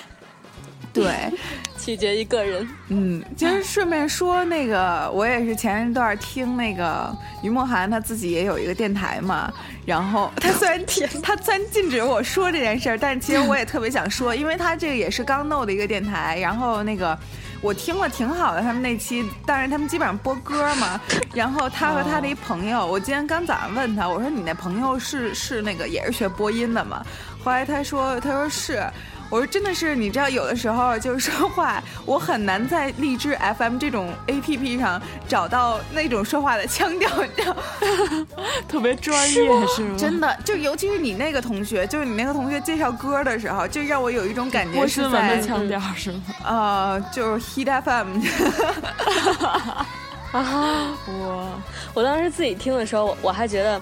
[0.93, 1.31] 对，
[1.77, 2.67] 取决于个人。
[2.89, 9.51] 嗯，其实顺便说那个，我也是前一段听那个于梦涵，他自己也有一个电台嘛。
[9.85, 16.37] 然后他虽然 禁，他虽然禁止我说这件事儿，但是其实我也特别想说，因为他这个也是刚弄的一个电台。
[16.39, 17.17] 然后那个
[17.61, 20.99] 我听了挺好的，他们那期，但是他们基本上播歌嘛。
[21.33, 27.01] 然后他和他的一朋友，我今天刚早上问他，我说你那朋友是是那个也是学播音的吗？
[27.43, 28.83] 后来他说他说是。
[29.31, 37.63] 我说真的是，你知道，有的时候就是说话，我很难在荔枝 FM 这种 APP 上找到那种说话的腔调，你知道吗？
[38.67, 39.95] 特别专业是吗？
[39.97, 46.21] 真的，就尤其是你那个同学，就是你那个同学介绍歌的时候，就让我有一种感觉是在腔调是吗？
[46.43, 48.19] 呃，就是 Hit FM，
[50.33, 50.91] 啊！
[51.07, 51.47] 哇，
[51.93, 53.81] 我当时自己听的时候，我还觉得，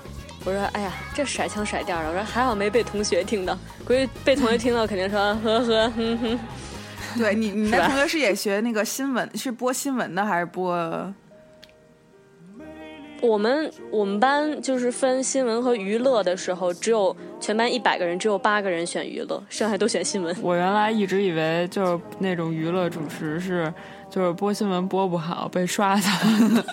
[0.50, 6.40] 我说，哎呀，这甩腔甩调的，我说还好没被同学听到，估计被同学听到肯定说呵呵哼哼。
[7.18, 11.14] 对你，你 那同学是也学那个新闻，是播新闻的还是播？
[13.22, 20.36] 我们我们班就是分新闻和娱乐的时候，只有全班一百个人，只有八个人选娱乐，剩下都选新闻。
[20.42, 23.72] 我原来一直以为就是那种娱乐主持是，
[24.10, 26.66] 就是播新闻播不好被刷下来的，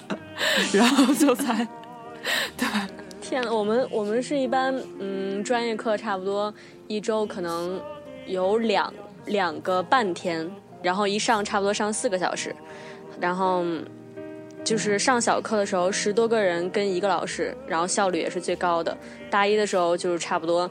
[0.78, 1.66] 然后就才
[3.28, 6.52] 天呐，我们我们是一般嗯专业课差不多
[6.86, 7.80] 一周可能
[8.26, 8.92] 有两
[9.26, 10.48] 两个半天，
[10.80, 12.54] 然后一上差不多上四个小时，
[13.20, 13.64] 然后
[14.62, 18.96] 就是上小课的时候十多个人跟一个老师，然后效率也是最高的。
[19.28, 20.70] 大一的时候就是差不多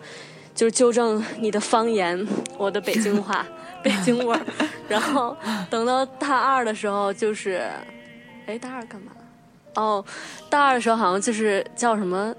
[0.53, 2.25] 就是纠正你的方言，
[2.57, 3.45] 我的北京话、
[3.83, 4.41] 北京味儿，
[4.87, 5.35] 然后
[5.69, 7.61] 等到大二的时候就是，
[8.45, 9.11] 哎，大二干嘛？
[9.75, 10.03] 哦，
[10.49, 12.33] 大二的时候好像就是叫什么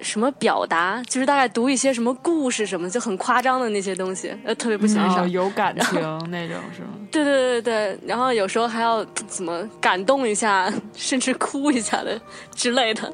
[0.00, 5.24] 什么表达，就是大概读一些什么故事什么，就很夸张的那些东西，呃，特别不欣赏。
[5.24, 6.88] 哦 有感情那种是吗？
[7.10, 12.18] 对 对对对，然后有时候还要怎么感动一下，甚至哭一下的
[12.54, 13.12] 之类的。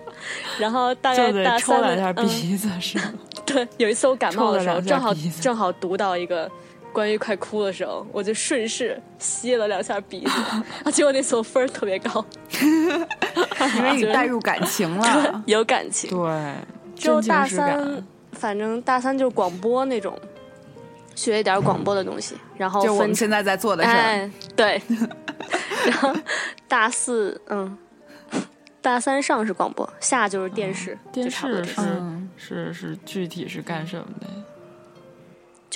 [0.59, 3.13] 然后大概大三的两下嗯鼻子是吗？
[3.45, 6.51] 对，有一次我感冒的时候，正好正好读到一个
[6.97, 10.31] 关于快哭的时候，我就顺势吸了两下鼻子，
[10.83, 12.25] 啊，结果那次我分儿特别高，
[13.77, 15.41] 因为你带入感情了。
[15.45, 16.09] 有感情。
[16.09, 16.55] 对，
[16.95, 20.19] 就大三，反正大三就是广播那种，
[21.15, 24.81] 学一点广播的东西，然后就我们现在在做的事儿，哎，对，
[25.85, 26.17] 然后
[26.67, 27.77] 大四，嗯，
[28.81, 31.83] 大三上是广播，下就是电视，电视是
[32.39, 34.27] 是是具体是干什么的？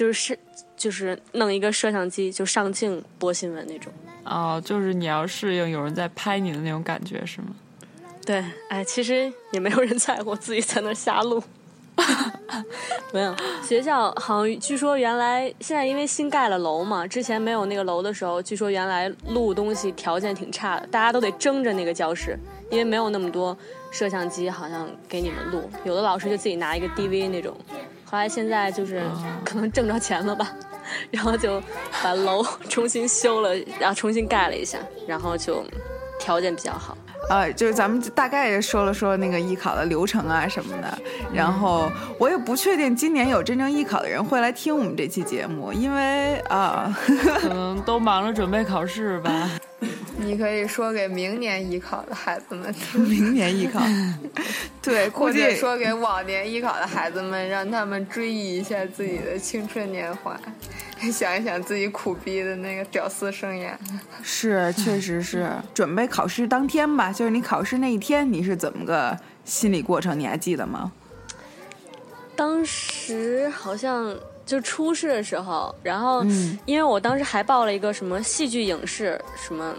[0.00, 0.38] 就是是
[0.78, 3.92] 就是弄一个摄像机就上镜播新闻那种。
[4.24, 7.48] 哦，就是你要适应有人在拍你的那种感觉是吗？
[8.24, 11.42] 对，哎，其实也没有人在乎，自己在那瞎录。
[13.12, 22.38] 没有，学校好像据说原来现在因为新盖了楼嘛，之前没有那个楼的时候，据说原来录东西条件挺差的，大家都得争着那个教室，
[22.70, 23.54] 因为没有那么多
[23.90, 27.54] 摄像机，好像给你们录，有的老师就自己拿一个 DV 那种。
[28.10, 29.00] 后来现在就是
[29.44, 30.50] 可能挣着钱了吧，
[31.12, 31.62] 然后就
[32.02, 35.64] 把楼重新修了，然后重新盖了一下，然后就
[36.18, 36.98] 条件比较好。
[37.28, 40.98] 呃，就是咱们大概说了说那个艺考的流程啊什么的，
[41.32, 46.92] 然后我也不确定今年有真正艺考的人会来听我们这期节目，因为啊，
[47.38, 49.48] 可能都忙着准备考试吧。
[50.18, 53.80] 你可以说给明年艺考的孩子们听， 明年艺考，
[54.82, 60.38] 对，或者说给往年艺考的孩子们，让他们追忆一下自己的青春年华，
[61.10, 63.70] 想一想自己苦逼的那个屌丝生涯。
[64.22, 70.18] 是，确实是准备考试当天吧，就是你考试那一天，你是怎么个心理过程？
[70.18, 70.92] 你还记得吗？
[72.36, 74.14] 当时好像
[74.50, 79.72] 就初试的时候，然后嗯因为我当时还报了一个什么戏剧影视什么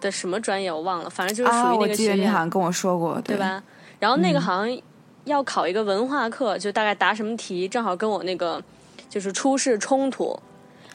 [0.00, 3.36] 的什么专业，我忘了，反正就是啊，属于那个学院，你好像跟我说过，对？
[3.36, 3.60] 吧？
[3.98, 4.80] 然后那个好像
[5.24, 8.62] 要考一个文化课，就大概答什么题，正好跟我那个
[9.10, 10.38] 就是初试冲突。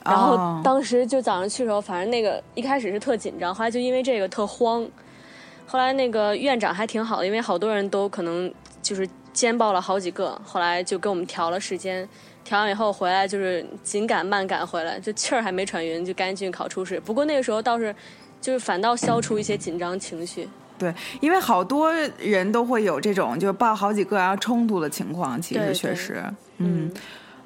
[0.06, 4.88] 然后哦当时就早上去的时候，反正那个一开始是特紧张，后来就因为这个特慌。
[5.66, 12.08] 后来那个院长还挺好的，因为好多人都可能就是兼报了好几个，后来就给我们调了时间。
[12.43, 16.99] 调完以后回来就是紧赶慢赶回来，就气儿还没喘匀，就赶紧去考初试。
[16.99, 17.95] 不过那个时候倒是
[18.41, 20.47] 就是反倒消除一些紧张情绪。
[20.77, 26.23] 对，因为好多人都会有这种就是报好几个然后冲突的情况，其实对对确实，
[26.58, 26.91] 嗯。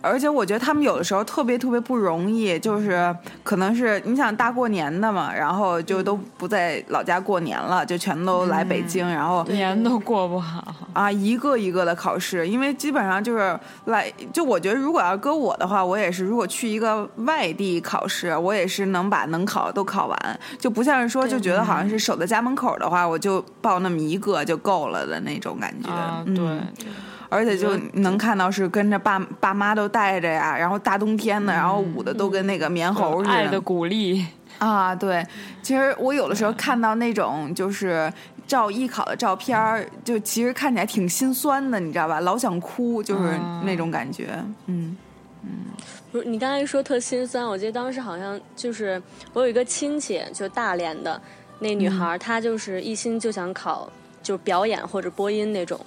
[0.07, 25.89] 而且我觉得他们有的时候特别特别不容易，就是可能是你想大过年的嘛，然后就都不在老家过年了，就全都来北京，然后年都过不好，啊一个一个的考试，因为基本上就是来，就我觉得如果要搁我的话，我也是，如果去一个外地考试，我也是能把能考的都考完，就不像是说就觉得好像是守在家门口的话，我就报那么一个就够了的那种感觉。
[25.89, 26.35] 啊，嗯。
[26.35, 26.87] 对，
[27.29, 34.25] 而且就能看到是跟着爸爸妈都带着呀，然后大冬天的，然后捂的都跟那个棉猴似爱的鼓励，
[34.59, 35.25] 啊，对，
[35.61, 38.11] 其实我有的时候看到那种就是
[38.47, 42.19] 照艺考的照片儿，就其实看起来挺心酸的，你知道吧？
[42.21, 44.29] 老想哭，就是那种感觉。
[44.67, 44.95] 嗯
[45.43, 45.49] 嗯，
[46.11, 49.01] 不是你刚才说特心酸，我记得当时好像就是
[49.33, 51.21] 我有一个亲戚，就大连的
[51.59, 53.89] 那女孩儿，她就是一心就想考
[54.23, 55.79] 就表演或者播音那种。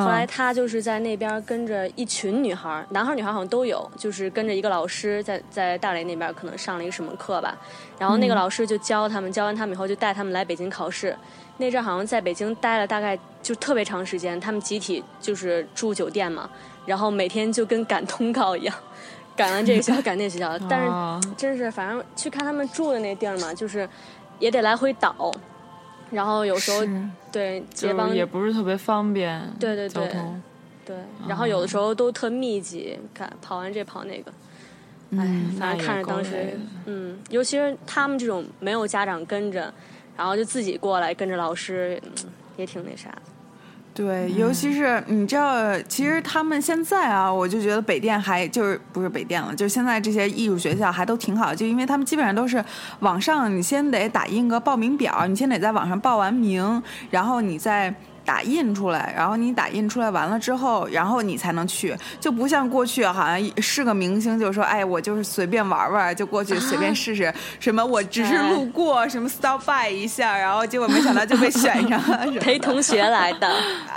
[0.00, 7.56] 后来他就是在那边跟着一群女孩，男孩女孩好像都有，就是跟着一个老师在在大连那边可能上了一个什么课吧，
[7.98, 11.16] 然后那个老师就教他们，教完他们以后就带他们来北京考试。
[11.58, 16.50] 那阵儿好像在北京待了大概就特别长时间，他们集体就是住酒店嘛，
[16.84, 18.76] 然后每天就跟赶通告一样，
[19.34, 23.88] 赶完这个学校赶那个学校，但是真是反正去看他们住的那地儿嘛，就是
[24.38, 25.32] 也得来回倒，
[26.10, 26.86] 然后有时候
[27.32, 27.62] 对
[28.14, 30.08] 也不是特别方便，对对对
[30.84, 30.96] 对，
[31.28, 34.30] 然后有的时候都特密集，看跑完这跑那个，
[35.12, 39.72] 哎，嗯反正看着当时嗯，尤其是他们这种没有家长跟着，
[40.16, 43.22] 然后就自己过来跟着老师，嗯也挺那啥的。
[43.96, 52.62] 对，尤其是你知道，其实他们现在啊，我就觉得北电还就是不是北电了，就是现在这些艺术学校还都挺好，就因为他们基本上都是
[53.00, 57.94] 网上，你先得打印个报名表，你先得在网上报完名，然后你再。
[58.26, 73.48] 打印出来，然后你打印出来完了之后，然后你才能去，就不像过去好像是个明星，就说哎，我就是随便玩玩，就过去随便试试，什么我只是路过，什么 stop by 一下，然后结果没想到就被选上了， 陪同学来的。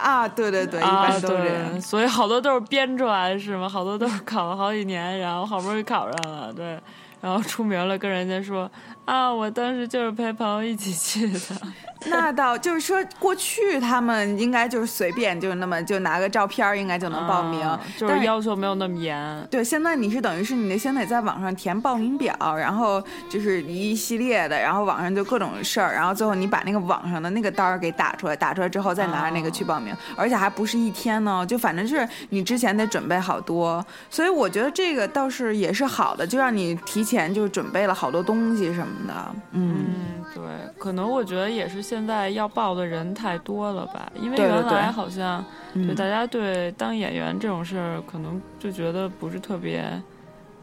[0.01, 3.67] 啊，对对对，一般都这样，所以好多都是编出来是吗？
[3.67, 6.79] 好多都是考了好几年，然后好不容易考上了，对。
[7.21, 8.71] 然后出名了，跟人家说
[9.09, 11.39] 啊，我当时就是陪朋友一起去的。
[12.05, 19.47] 那倒就是说，过去他们应该就是随便，就是那么就拿个照片，应该就能报名，就是要求没有那么严。
[19.49, 39.35] 对，现在你是等于是你得先得在网上填报名表，然后就是一系列的，然后网上就各种事儿，然后最后你把那个网上的那个单儿给打出来，打出来之后再拿着那个去报名，而且还不是一天呢，就反正是你之前得准备好多，所以我觉得这个倒是也是好的，就让你提前就准备了好多东西什么的。
[39.51, 39.85] 嗯，
[40.33, 40.43] 对，
[40.77, 41.81] 可能我觉得也是。
[41.81, 44.11] 现在要报的人太多了吧？
[44.15, 45.43] 因为原来好像，
[45.87, 49.83] 就大家对当演员这种事儿，可能就觉得不是特别，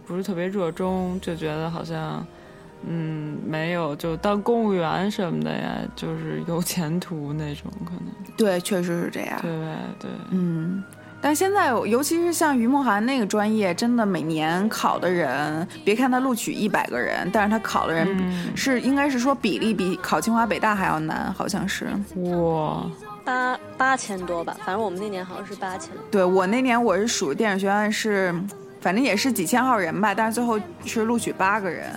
[0.07, 2.25] 不是特别热衷，就觉得好像，
[2.87, 8.37] 嗯，没有就当公务员什么的呀，就是有前途那种可能。
[8.37, 9.39] 对，确实是这样。
[9.41, 9.51] 对
[9.99, 10.85] 对，嗯。
[11.27, 22.89] 但现在，尤其是像于梦涵那个专业，真的每年考的人，别看他录取一百个人，但是他考的人是应该是说比例比考清华北大还要难，好像是哇，
[23.25, 25.91] 八八千多吧，反正我们那年好像是八千。
[26.13, 28.33] 对我那年我是属电影学院是，
[28.81, 31.91] 反正也是几千号人吧，但是最后是录取八个人。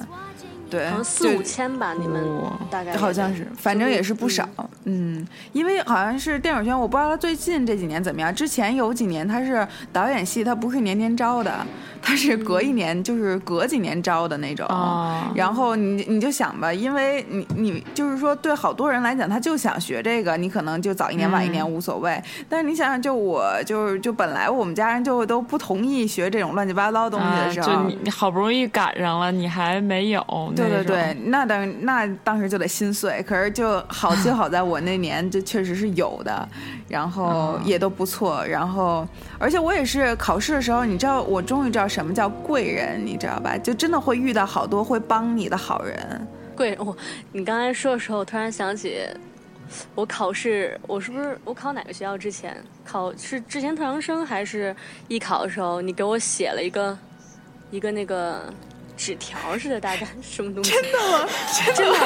[0.70, 2.24] 对，四五千吧，你们
[2.70, 4.48] 大概好像是，反正也是不少。
[4.86, 8.34] 嗯，因为好像是电影圈，我不知道他最近这几年怎么样。
[8.34, 11.52] 之前有几年他是导演系，他不是年年招的。
[12.02, 14.66] 他是隔一年，就是隔几年招的那种。
[15.36, 22.22] 然后你你就想吧，因为你你就是说，对好多人来讲，他就想学这个，你可能就早一年晚一年无所谓。
[22.48, 30.26] 但是你想想，就我就是就本来我们家人就都不同意学这种乱七八糟东西的时候，就你好不容易赶上了，你还没有。
[30.60, 33.24] 对对对，那当那当时就得心碎。
[33.28, 36.48] 可是就好就好在我那年就确实是有的，
[36.88, 38.46] 然后也都不错。
[38.46, 39.08] 然后
[39.38, 41.88] 而且我也是考试的时候，你知道，我终于知道。
[41.90, 43.04] 什么叫贵人？
[43.04, 43.58] 你知道吧？
[43.58, 46.28] 就真的会遇到好多会帮你的好人。
[46.56, 46.96] 贵人，我
[47.32, 49.00] 你刚才说的时候，我突然想起，
[49.96, 52.56] 我考试，我是不是我考哪个学校之前
[52.86, 54.76] 考是之前特长生还是
[55.08, 56.98] 艺考的时候，你给我写了一个
[57.72, 58.54] 一个那个
[59.00, 60.72] 纸条似的，大概什么东西？
[60.72, 61.30] 真的吗？
[61.74, 61.98] 真的，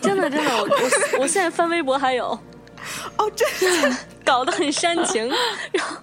[0.00, 2.26] 真的，真的，我我我现在翻微博还有。
[3.16, 3.96] 哦，真的。
[4.24, 5.26] 搞得很煽情，
[5.72, 5.96] 然 后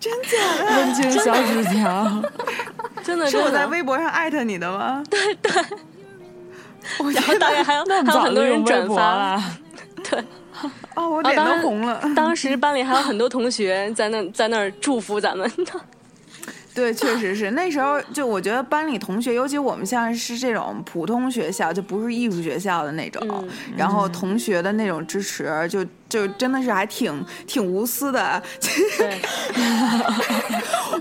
[0.00, 2.22] 真假的温情小纸条，
[3.02, 5.02] 真的是我在微博上艾特你的吗？
[5.08, 5.52] 对对，
[7.14, 9.40] 然后大概还有还有很多人转发，
[10.10, 10.22] 对，
[10.96, 12.02] 哦，我脸都红了。
[12.16, 15.80] 当时班里还有很多同学在那在那儿祝福咱们呢。
[16.74, 17.52] 对，确实是。
[17.52, 28.42] 那时候，就我觉得班里同学，尤其我们像是这种普通学校，就不是艺术学校的那种，然后同学的那种支持，就就真的是还挺挺无私的。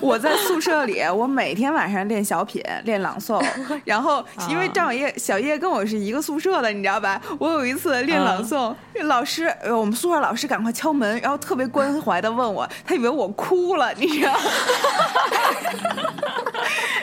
[0.02, 3.44] 我在宿舍里，我每天晚上练小品，练朗诵，
[3.86, 7.22] 然后因为张小叶小叶跟我是一个宿舍的，你知道吧？
[7.40, 14.38] 我有一次练朗诵，老师，我们宿舍老师赶快敲门，然后特别关怀的问我，他以为我哭了，你知道。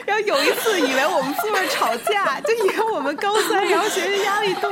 [0.05, 4.71] 然后有一次，以为我们宿舍吵架，就以为我们高三，然后学习压力多。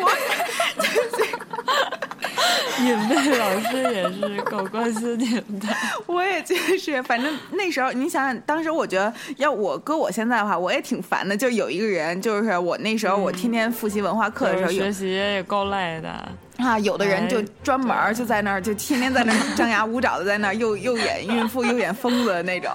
[2.80, 5.68] 你们老师也是够关心你们的。
[6.06, 11.36] 我也觉得是，反正那时候你想想，当时我觉得要我搁我现在的话，我也挺烦的。
[11.36, 16.28] 就有一个人，就是我那时候我天天复习文化课的时候，学习也够累的。
[16.58, 22.70] 啊，有的人就专门就在那儿，就天天在那儿张牙舞爪的，在那儿又又演孕妇又演疯子的那种，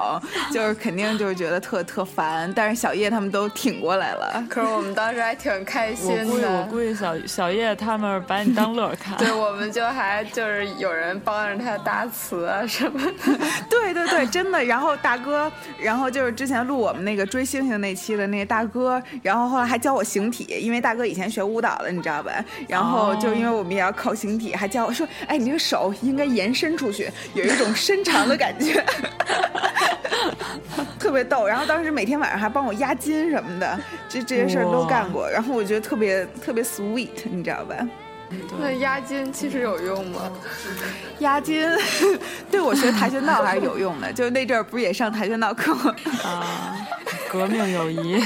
[0.54, 2.52] 就是肯定就是觉得特特烦。
[2.56, 6.24] 但是小叶他们都挺过来了，可是我们当时还挺开心的。
[6.24, 9.16] 我估计我估计小小叶他们把你当乐看。
[9.20, 13.38] 对，我们就还就是有人帮着他搭词啊什么的。
[13.70, 14.64] 对对对，真的。
[14.64, 22.32] 然后大哥，然后就是之前录我们那个追星星那期的那个大哥，然后后来还教我形体，因为大哥以前学舞蹈的，你知道吧？
[22.70, 23.73] 然后就因为我们。
[23.74, 28.84] 也要靠形体，还教我说：“哎，你这个手应该延伸出去，有一种伸长的感觉，
[31.00, 35.30] 特别逗。”然后当时每天晚上还帮我压筋什么的，这这些事儿都干过。
[35.30, 37.76] 然后我觉得特别特别 sweet，你知道吧？
[38.60, 40.32] 那压筋其实有用吗？
[41.20, 41.68] 压筋
[42.50, 44.12] 对我学跆拳道还是有用的。
[44.12, 45.96] 就那阵儿不是也上跆拳道课吗？
[46.24, 46.76] 啊，
[47.32, 48.24] 革命友谊。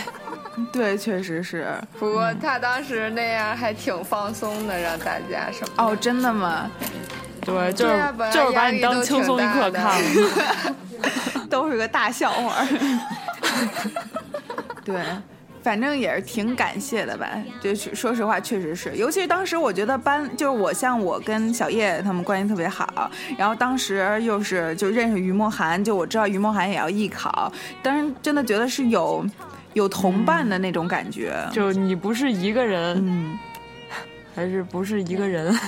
[0.73, 1.67] 对，确实是。
[1.99, 5.83] 不过他当时那样还挺放松的，让大家什么？
[5.83, 6.69] 哦，真的吗？
[7.41, 10.75] 对，就是啊就是把你当轻松一课大的看了。
[11.49, 12.67] 都是个大笑话。
[14.83, 15.01] 对，
[15.63, 17.25] 反正也是挺感谢的吧。
[17.61, 27.49] 就是说实话，确实是，尤其是当时我觉得班就是我像我跟小叶他们关系特别好，然后当时又是就认识于梦涵，就我知道于梦涵也要艺考，
[27.81, 29.25] 当时真的觉得是有
[29.77, 31.33] 有同伴的那种感觉。
[31.51, 33.37] 就你不是一个人，嗯，
[34.35, 35.57] 还是不是一个人？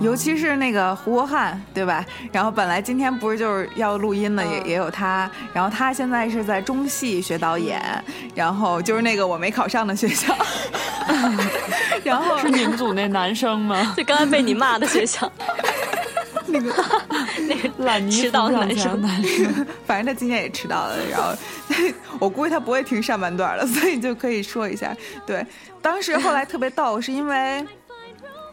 [0.00, 2.04] 尤其是那个胡国汉，对吧？
[2.32, 5.30] 然后本来今天不是就是要录音的，也也有他。
[5.52, 7.82] 然后他现在是在中戏学导演，
[8.34, 10.34] 然后就是那个我没考上的学校。
[12.04, 13.92] 然后是你们组那男生吗？
[13.96, 15.30] 就刚才被你骂的学校，
[16.50, 16.74] 那个
[17.48, 21.32] 那个 烂泥迟到扶上男生男生， 反正他今天也迟到了，然后
[22.18, 24.94] 我估计他不会听上半段了，所以就可以说一下。
[25.26, 25.44] 对，
[25.80, 27.66] 当时后来特别逗，是因为。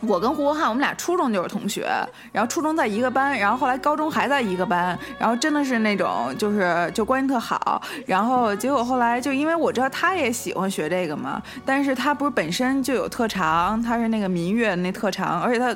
[0.01, 1.89] 我跟胡国汉，我们俩初中就是同学，
[2.31, 15.75] 然后初中在一个班，然后后来高中还在一个班，然后真的是那种就是就关系特好，然后结果后来就因为我知道他也喜欢学这个嘛，但是他不是本身就有特长，他是那个民乐那特长，而且他。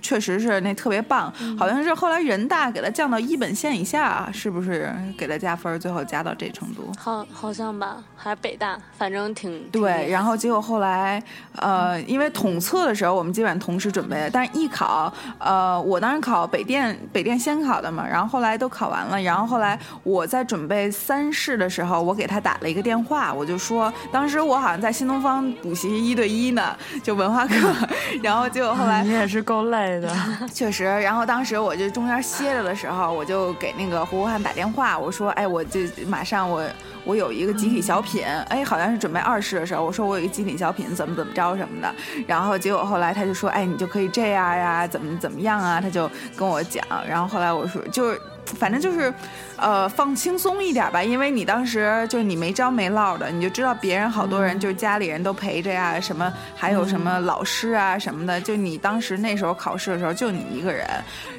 [0.00, 5.78] 确实是那特别棒，好像是后来人大给他降到一本线以下，是不是给他加分？
[5.80, 6.92] 最后加到这程度？
[6.98, 10.08] 好好像吧，还是北大，反正挺对。
[10.10, 11.22] 然后结果后来，
[11.56, 27.54] 呃，因为统测的时候我们基本上同时准备，但是艺考，呃，我当时考北电，北电先考的嘛，然后后来都考完了，然后后来我在准备三试的时候，我给他打了一个电话，我就说，当时我好像在新东方补习一对一呢，就文化课，
[28.22, 30.14] 然后结果后来你也是够累的。
[30.52, 36.62] 确实，然后当时我就中间歇着的时候，我就给那个胡国汉打电话，我说，哎，我就马上我
[37.04, 41.94] 我有一个集体小品，哎，好像是准备二试的时候，我说我有一个集体小品，怎么怎么着什么的，
[42.26, 48.20] 然后结果后来他就说，哎，你就可以这样呀，怎么怎么样啊，他就跟我讲，然后后来我说就是。
[48.56, 49.12] 反正就是，
[49.56, 60.86] 呃，放轻松一点吧，因为你当时就是你没招没落的，你就知道别人好多人就是家里人都陪着呀，什么还有什么老师啊什么的，就你当时那时候考试的时候就你一个人，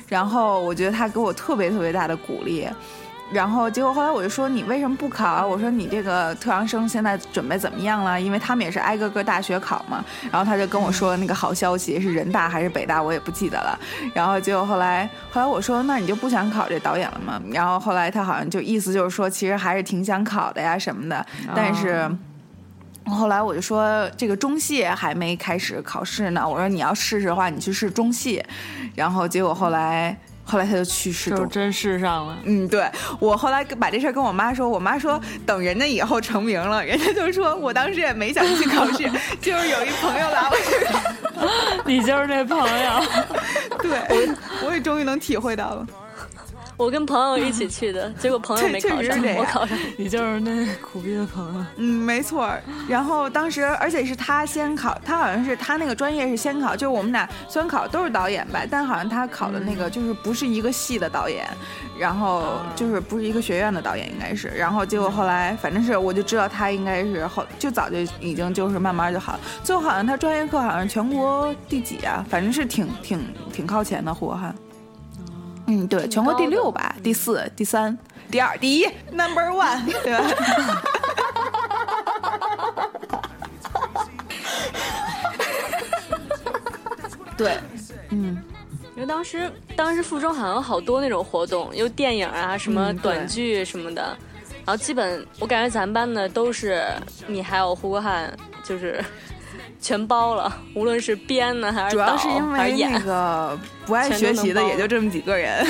[0.08, 2.68] 然后我觉得他给我特别特别大的鼓励。
[3.32, 5.46] 然后结果后来我就说你为什么不考啊？
[5.46, 8.20] 我说你这个特长生现在准备怎么样了？
[8.20, 10.04] 因为他们也是挨个个大学考嘛。
[10.30, 13.80] 然后他就跟我说那个好消息是人大还是北大，我也不记得了。
[14.14, 17.42] 然后结果后来后来我说那你就不想考这导演了吗？
[17.50, 21.26] 然后后来他好像就意思就是说其实还是挺想考的呀什么的。
[21.56, 22.10] 但是
[23.06, 26.48] 后来我就说这个中戏还没开始考试呢。
[26.48, 28.44] 我说你要试试的话，你去试中戏。
[28.94, 30.18] 然后结果后来。
[30.44, 32.38] 后来他就去世，就真世上了。
[32.44, 32.90] 嗯，对
[33.20, 41.42] 我后来把这事儿跟我妈说，我妈说等人家以后成名了，人家就说我当时也没想去考试， 就是有一朋友拉我去。
[41.86, 43.04] 你就是那朋友，
[43.82, 45.88] 对我我也终于能体会到了。
[46.82, 49.78] 我跟朋友一起去的， 结果朋友没考上，我考上。
[49.98, 51.66] 你就是那苦逼的朋友。
[51.78, 52.50] 嗯，没错。
[52.90, 61.48] 然后当时，而且是他先考，他好像是他那个专业是先考，就是我们俩虽然考都是导演吧，但好像他考的那个就是不是一个系的导演，
[62.00, 64.48] 然后就是不是一个学院的导演，应该是。
[64.48, 69.40] 然后结果后来，反正是我就知道他应该是后就早就已经就是慢慢就好了。
[69.64, 72.26] 最后好像他专业课好像全国第几啊？
[72.28, 73.24] 反正是挺挺
[73.54, 74.56] 挺靠前的，胡国汉。
[75.74, 77.98] 嗯，对，全国第六吧，第四、第三、
[78.30, 80.22] 第二、第一，Number One， 对吧？
[87.38, 87.58] 对，
[88.10, 88.44] 嗯，
[88.96, 94.02] 因为当时当时附中好像有好多那种活动，有电影啊，什么短剧什么的，
[94.66, 96.84] 然后基本我感觉咱班的都是
[97.28, 98.30] 你还有胡国汉，
[98.62, 99.02] 就是。
[99.82, 105.66] 全包了，无论是编呢还是主要是因为那个不爱学习的也就这么几个人。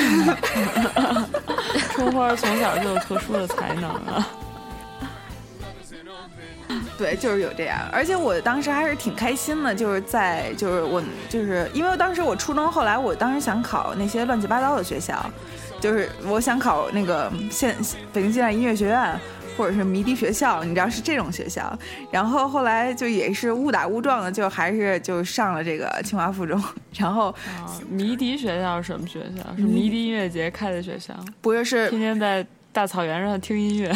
[1.94, 4.28] 春花从小就有特殊的才能啊。
[6.98, 15.24] 对，就是有这样，而且我当时还是挺开心的，就是在就是我就是因为当时我初中后来我当时想考那些乱七八糟的学校，
[15.80, 17.74] 就是我想考那个现
[18.12, 19.18] 北京现代音乐学院。
[19.56, 21.78] 或者是迷笛学校，你知道是这种学校，
[22.10, 26.62] 然后后来就也是误打误撞的，就还是就上了这个清华附中。
[26.98, 27.34] 然后，
[27.88, 29.56] 迷笛学校是什么学校？
[29.56, 31.14] 是迷笛音乐节开的学校？
[31.40, 33.92] 不是，是天天在大草原上听音乐。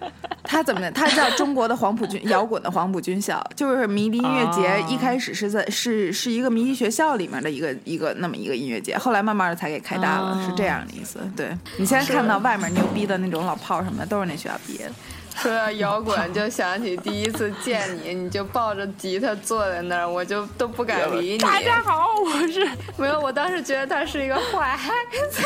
[0.44, 0.90] 他怎么的？
[0.92, 11.18] 他叫中国的黄埔军摇滚的黄埔军校，就是迷笛音乐节一开始是在是是一个迷笛学校里面的一个一个那么一个音乐节，后来慢慢的才给开大了，是这样的意思。
[11.36, 14.92] 对你现在看到外面牛逼的那种老炮什么的，都是那学校毕业的。
[15.40, 21.38] 说到摇滚，就想起第一次见你，你就抱着吉他坐在那儿，我就都不敢理你。
[21.38, 24.92] 大家好，我是没有，我当时觉得他是一个坏孩
[25.30, 25.42] 子。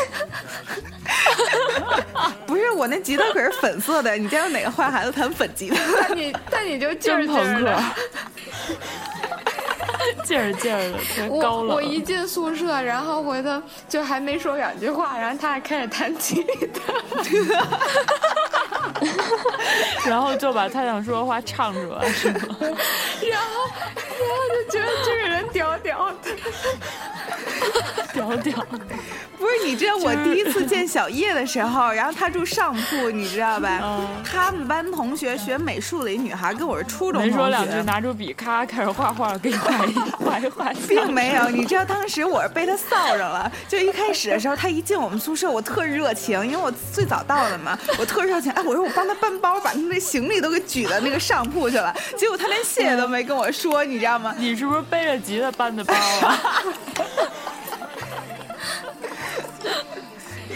[2.47, 5.77] 不是我那吉他可是粉色的，你见过哪个坏孩子弹粉吉他？
[6.01, 7.83] 但你但你就劲儿劲儿的。
[10.23, 10.79] 劲儿劲儿
[11.17, 11.75] 的，高了。
[11.75, 16.93] 我一进宿舍，然后回头就还没说两句话，然后他还开始弹吉他，
[20.09, 22.39] 然后就把他想说的话唱出来，是吗？
[22.59, 23.55] 然后，
[24.19, 26.15] 然后就觉得这个人屌屌的，
[28.13, 28.65] 屌屌。
[29.39, 33.81] 不是你知道我第一次见小叶的时候，然后他住上铺，你知道吧？
[34.23, 37.29] 他们班同学学美术的一女孩，跟我是初中同学。
[37.29, 40.71] 没说两句，拿出笔，咔开始画画，给你画一画一画。
[40.87, 43.51] 并没有，你知道当时我是被他臊着了。
[43.67, 48.51] 就一开始的时候，他一进我们宿舍，我特热情，因为我最早到的嘛，我特热情。
[48.53, 51.95] 哎，我说我帮他搬包，把他那行李都给举到那个上铺去了。
[52.17, 54.33] 结果他连谢谢都没跟我说，你知道吗？
[54.37, 56.39] 你是不是背着吉他搬的包啊？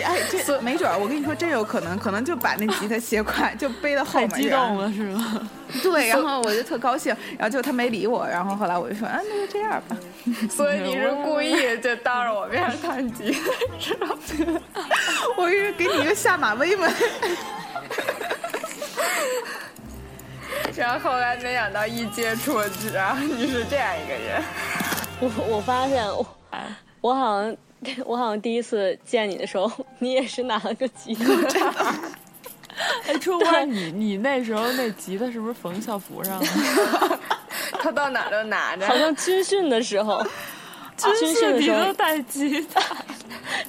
[0.04, 4.30] 哎，这没准儿，我跟你说，真有可能，可能就把那吉他斜挎 就背到后面。
[4.30, 5.50] 太激动了是吗？
[5.84, 9.98] 对，然后我就特高兴，然后就他没理我，然后后来我就说，啊，那就这样吧。
[10.50, 13.40] 所以你是故意就当着我面弹吉他，
[13.80, 14.62] 知道吗？
[15.38, 16.88] 我是给你一个下马威嘛。
[20.76, 22.60] 然后后来没想到一接触，
[22.94, 24.44] 然后你是这样一个人。
[25.20, 26.26] 我我发现我
[27.02, 27.56] 我好像。
[28.06, 31.96] 我好像第一次见你的时候， 你也是拿了个吉他。
[33.08, 37.20] 哎，春花，你你那时候那吉他是不是缝校服上了？
[37.80, 38.86] 他到哪都拿着。
[38.86, 40.24] 好像军训的时候，
[40.98, 42.82] 军训的时候带吉他。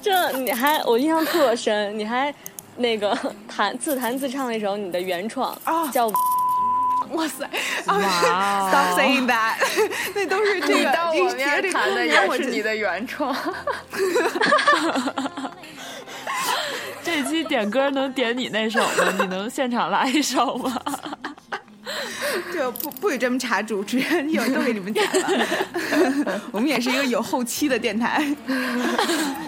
[0.01, 2.33] 这你还我印象特深，你还
[2.77, 6.11] 那个弹自弹自唱一首你的原创啊，叫。
[7.11, 7.49] 哇塞！
[7.87, 9.55] 哇，Stop saying that，
[10.15, 10.91] 那都是这个。
[10.91, 13.35] 到我面弹的也是你的原创。
[17.03, 19.13] 这期点歌能点你那首吗？
[19.19, 20.73] 你能现场来一首吗？
[22.53, 26.39] 就不不许这么查主持人，一会儿都给你们点了。
[26.51, 28.23] 我们也是一个有后期的电台。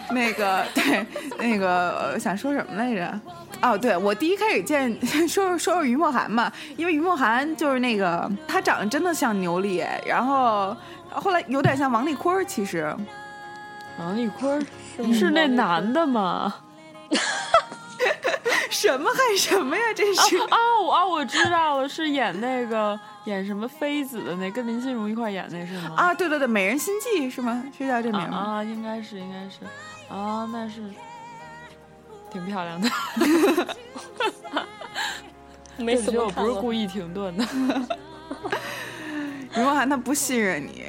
[0.10, 1.06] 那个对，
[1.38, 3.20] 那个想说什么来着？
[3.62, 10.76] 哦，对，我第一开始见， 说说说于梦涵嘛，因为于梦涵就是那个，她长得真的像牛莉，然后
[11.12, 12.94] 后来有点像王丽坤，其实，
[14.00, 14.66] 王丽坤
[15.14, 16.54] 是那男的吗？
[18.72, 19.84] 什么还什么呀？
[19.96, 20.48] 这是哦
[20.90, 25.94] 哦，我知道了，是演那个演什么妃子的那，跟林心如一块演那是吗？
[25.96, 27.64] 啊，对对对，美人心计是吗？
[27.78, 28.38] 是叫这名吗？
[28.38, 29.60] 啊，应该是，应该是，
[30.12, 30.82] 啊，那是。
[32.32, 32.90] 挺漂亮的，
[35.78, 37.46] 没觉得我不是故意停顿的。
[39.54, 40.86] 于梦涵他不信任你，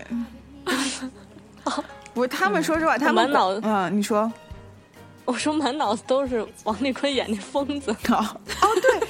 [2.14, 4.32] 不是他们说实话，他们满脑子嗯，你说，
[5.24, 7.90] 我说满脑子都是王丽坤演那疯子。
[7.90, 8.16] 哦
[8.60, 9.08] 哦对，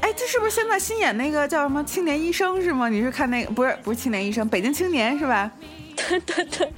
[0.00, 2.88] 哎，这是不是现在新演那个叫什么青年医生是吗？
[2.88, 5.50] 你是看那个不是不是青年医生，北京青年是吧？
[5.96, 6.72] 对对对，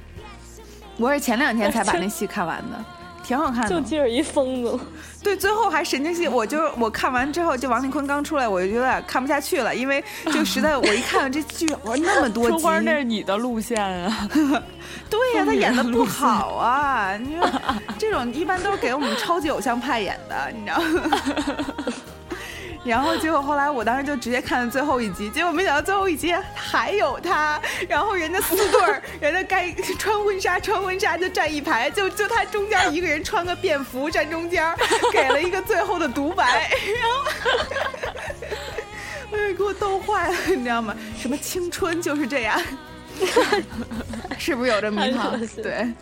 [0.97, 2.83] 我是前两天才把那戏看完的。
[3.23, 4.79] 挺好看的，就接着一疯子。
[5.23, 10.03] 对，最后还神经兮，我就我看完之后，就王丽坤刚出来，我就有点看不下去了，因为
[10.33, 14.27] 就实在我一看这剧，我说那么多 集，那是你的路线啊。
[15.09, 17.47] 对呀，他演的不好啊，你说
[17.99, 21.93] 这种一般都是给我们超级偶像派演的，你知道吗？
[22.83, 34.75] 然后结果后来我当时就直接看了最后一集，结果没想到最后一集还有他，然后人家四对儿，人家该穿婚纱穿婚纱就站一排，就就他中间一个人穿个便服站中间，
[35.11, 37.65] 给了一个最后的独白，然后，
[39.31, 40.95] 哎，给我逗坏了，你知道吗？
[41.17, 42.59] 什么青春就是这样。
[44.37, 45.31] 是不是有这么一套？
[45.61, 45.93] 对，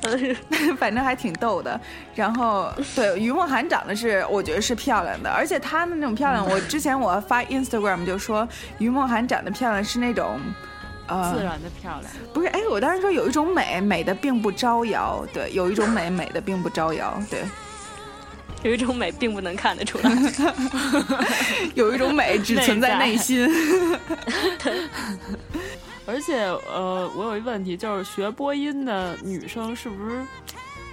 [0.78, 1.78] 反正还挺逗的。
[2.14, 8.48] 然后，对于梦涵长得是，我觉得是漂亮的，而且她的那种漂亮，我之前我发 Instagram 就说
[8.78, 10.40] 于梦涵长得漂亮是那种，
[11.06, 12.12] 呃，自然的漂亮。
[12.32, 15.26] 不是，哎，我当时说有一种美，美的并不招摇。
[15.32, 17.22] 对，有一种美，美的并不招摇。
[17.28, 17.40] 对，
[18.62, 20.10] 有一种美并不能看得出来。
[21.74, 23.46] 有一种美只存在内心。
[26.12, 30.22] 而且，呃，我有一问题，就是学播音的女生是不是，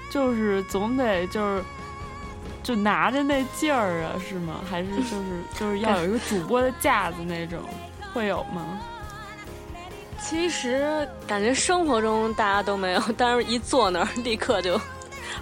[0.09, 1.63] 就是总得就是
[2.63, 4.61] 就拿着那劲儿啊，是吗？
[4.69, 5.15] 还是就是
[5.59, 7.59] 就是要有一个主播的架子那种，
[8.13, 8.79] 会有吗？
[10.21, 14.79] 其实感觉生活中大家都没有，但是一坐那儿立刻就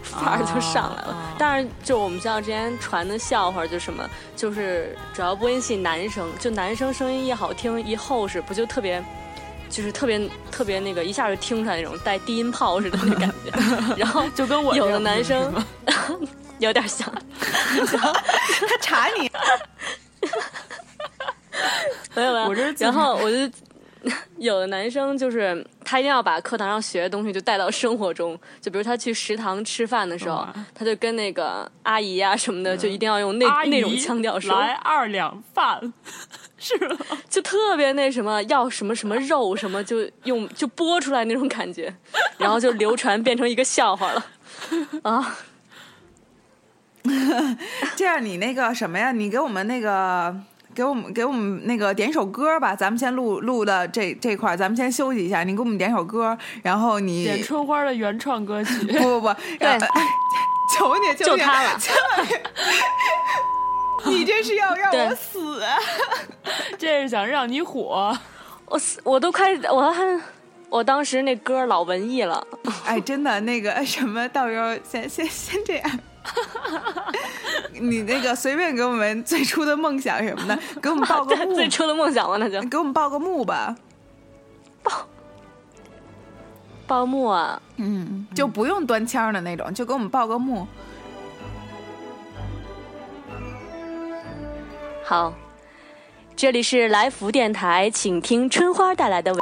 [0.01, 1.35] 范儿就上来了。
[1.37, 9.03] 但是就我们学校之前传的笑话，就什么，就是主要播音系男生，就男生声音一好听一厚实，不就特别，
[9.69, 13.51] 就是特别特别那个一下就听出来那种带低音炮似的那感觉。
[13.97, 15.53] 然后就跟我有的男生
[16.59, 17.07] 有点像，
[18.67, 19.29] 他查你，
[22.15, 22.47] 没有没有。
[22.47, 23.37] 我这然后我就
[24.37, 35.81] 有的男生就是他一定要把课堂上学的东西就带到生活中，就比如他去食堂吃饭的时候，他就跟那个阿姨啊什么的，就一定要用那那种腔调说，来二两饭，
[36.57, 36.97] 是吗？
[37.29, 41.93] 就特别那什么要什么什么肉什么，就用就播出来那种感觉，
[42.37, 44.25] 然后就流传变成一个笑话了
[45.03, 45.37] 啊。
[47.95, 49.11] 这样你那个什么呀？
[49.11, 50.35] 你给我们那个。
[50.77, 55.43] 给我们给我们那个点首歌吧，咱们先录录的这这块儿，咱们先休息一下。
[55.43, 58.85] 你给我们点首歌，然后你点春花的原创歌曲。
[58.85, 59.79] 不不不，对，
[60.77, 61.79] 求你，求你，就他了。
[64.05, 65.63] 你这是要让我死？
[66.77, 68.15] 这是想让你火。
[68.67, 70.21] 我死，我都快，我还，
[70.69, 72.45] 我当时那歌老文艺了。
[72.85, 75.99] 哎，真的，那个什么，到时候先先先这样。
[77.79, 81.53] 你那个随便给我们最初的梦想什么的， 给我们报个 幕。
[81.53, 82.37] 最初的梦想吗？
[82.37, 83.75] 那就给我们报个幕吧。
[84.83, 85.07] 报
[86.85, 87.61] 报幕啊？
[87.77, 90.67] 嗯，就不用端枪的那种，就给我们报个幕。
[95.03, 95.33] 好，
[96.35, 99.33] 这里是来福电台，请听春花带来的。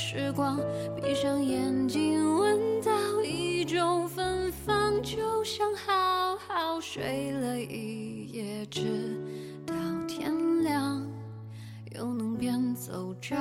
[0.00, 0.58] 时光，
[0.96, 2.90] 闭上眼睛闻到
[3.22, 9.20] 一种芬芳，就像好好睡了一夜，直
[9.66, 9.74] 到
[10.08, 11.06] 天亮，
[11.94, 13.36] 又能边走着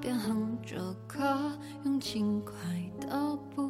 [0.00, 1.52] 边哼着歌，
[1.84, 2.54] 用轻快
[2.98, 3.69] 的步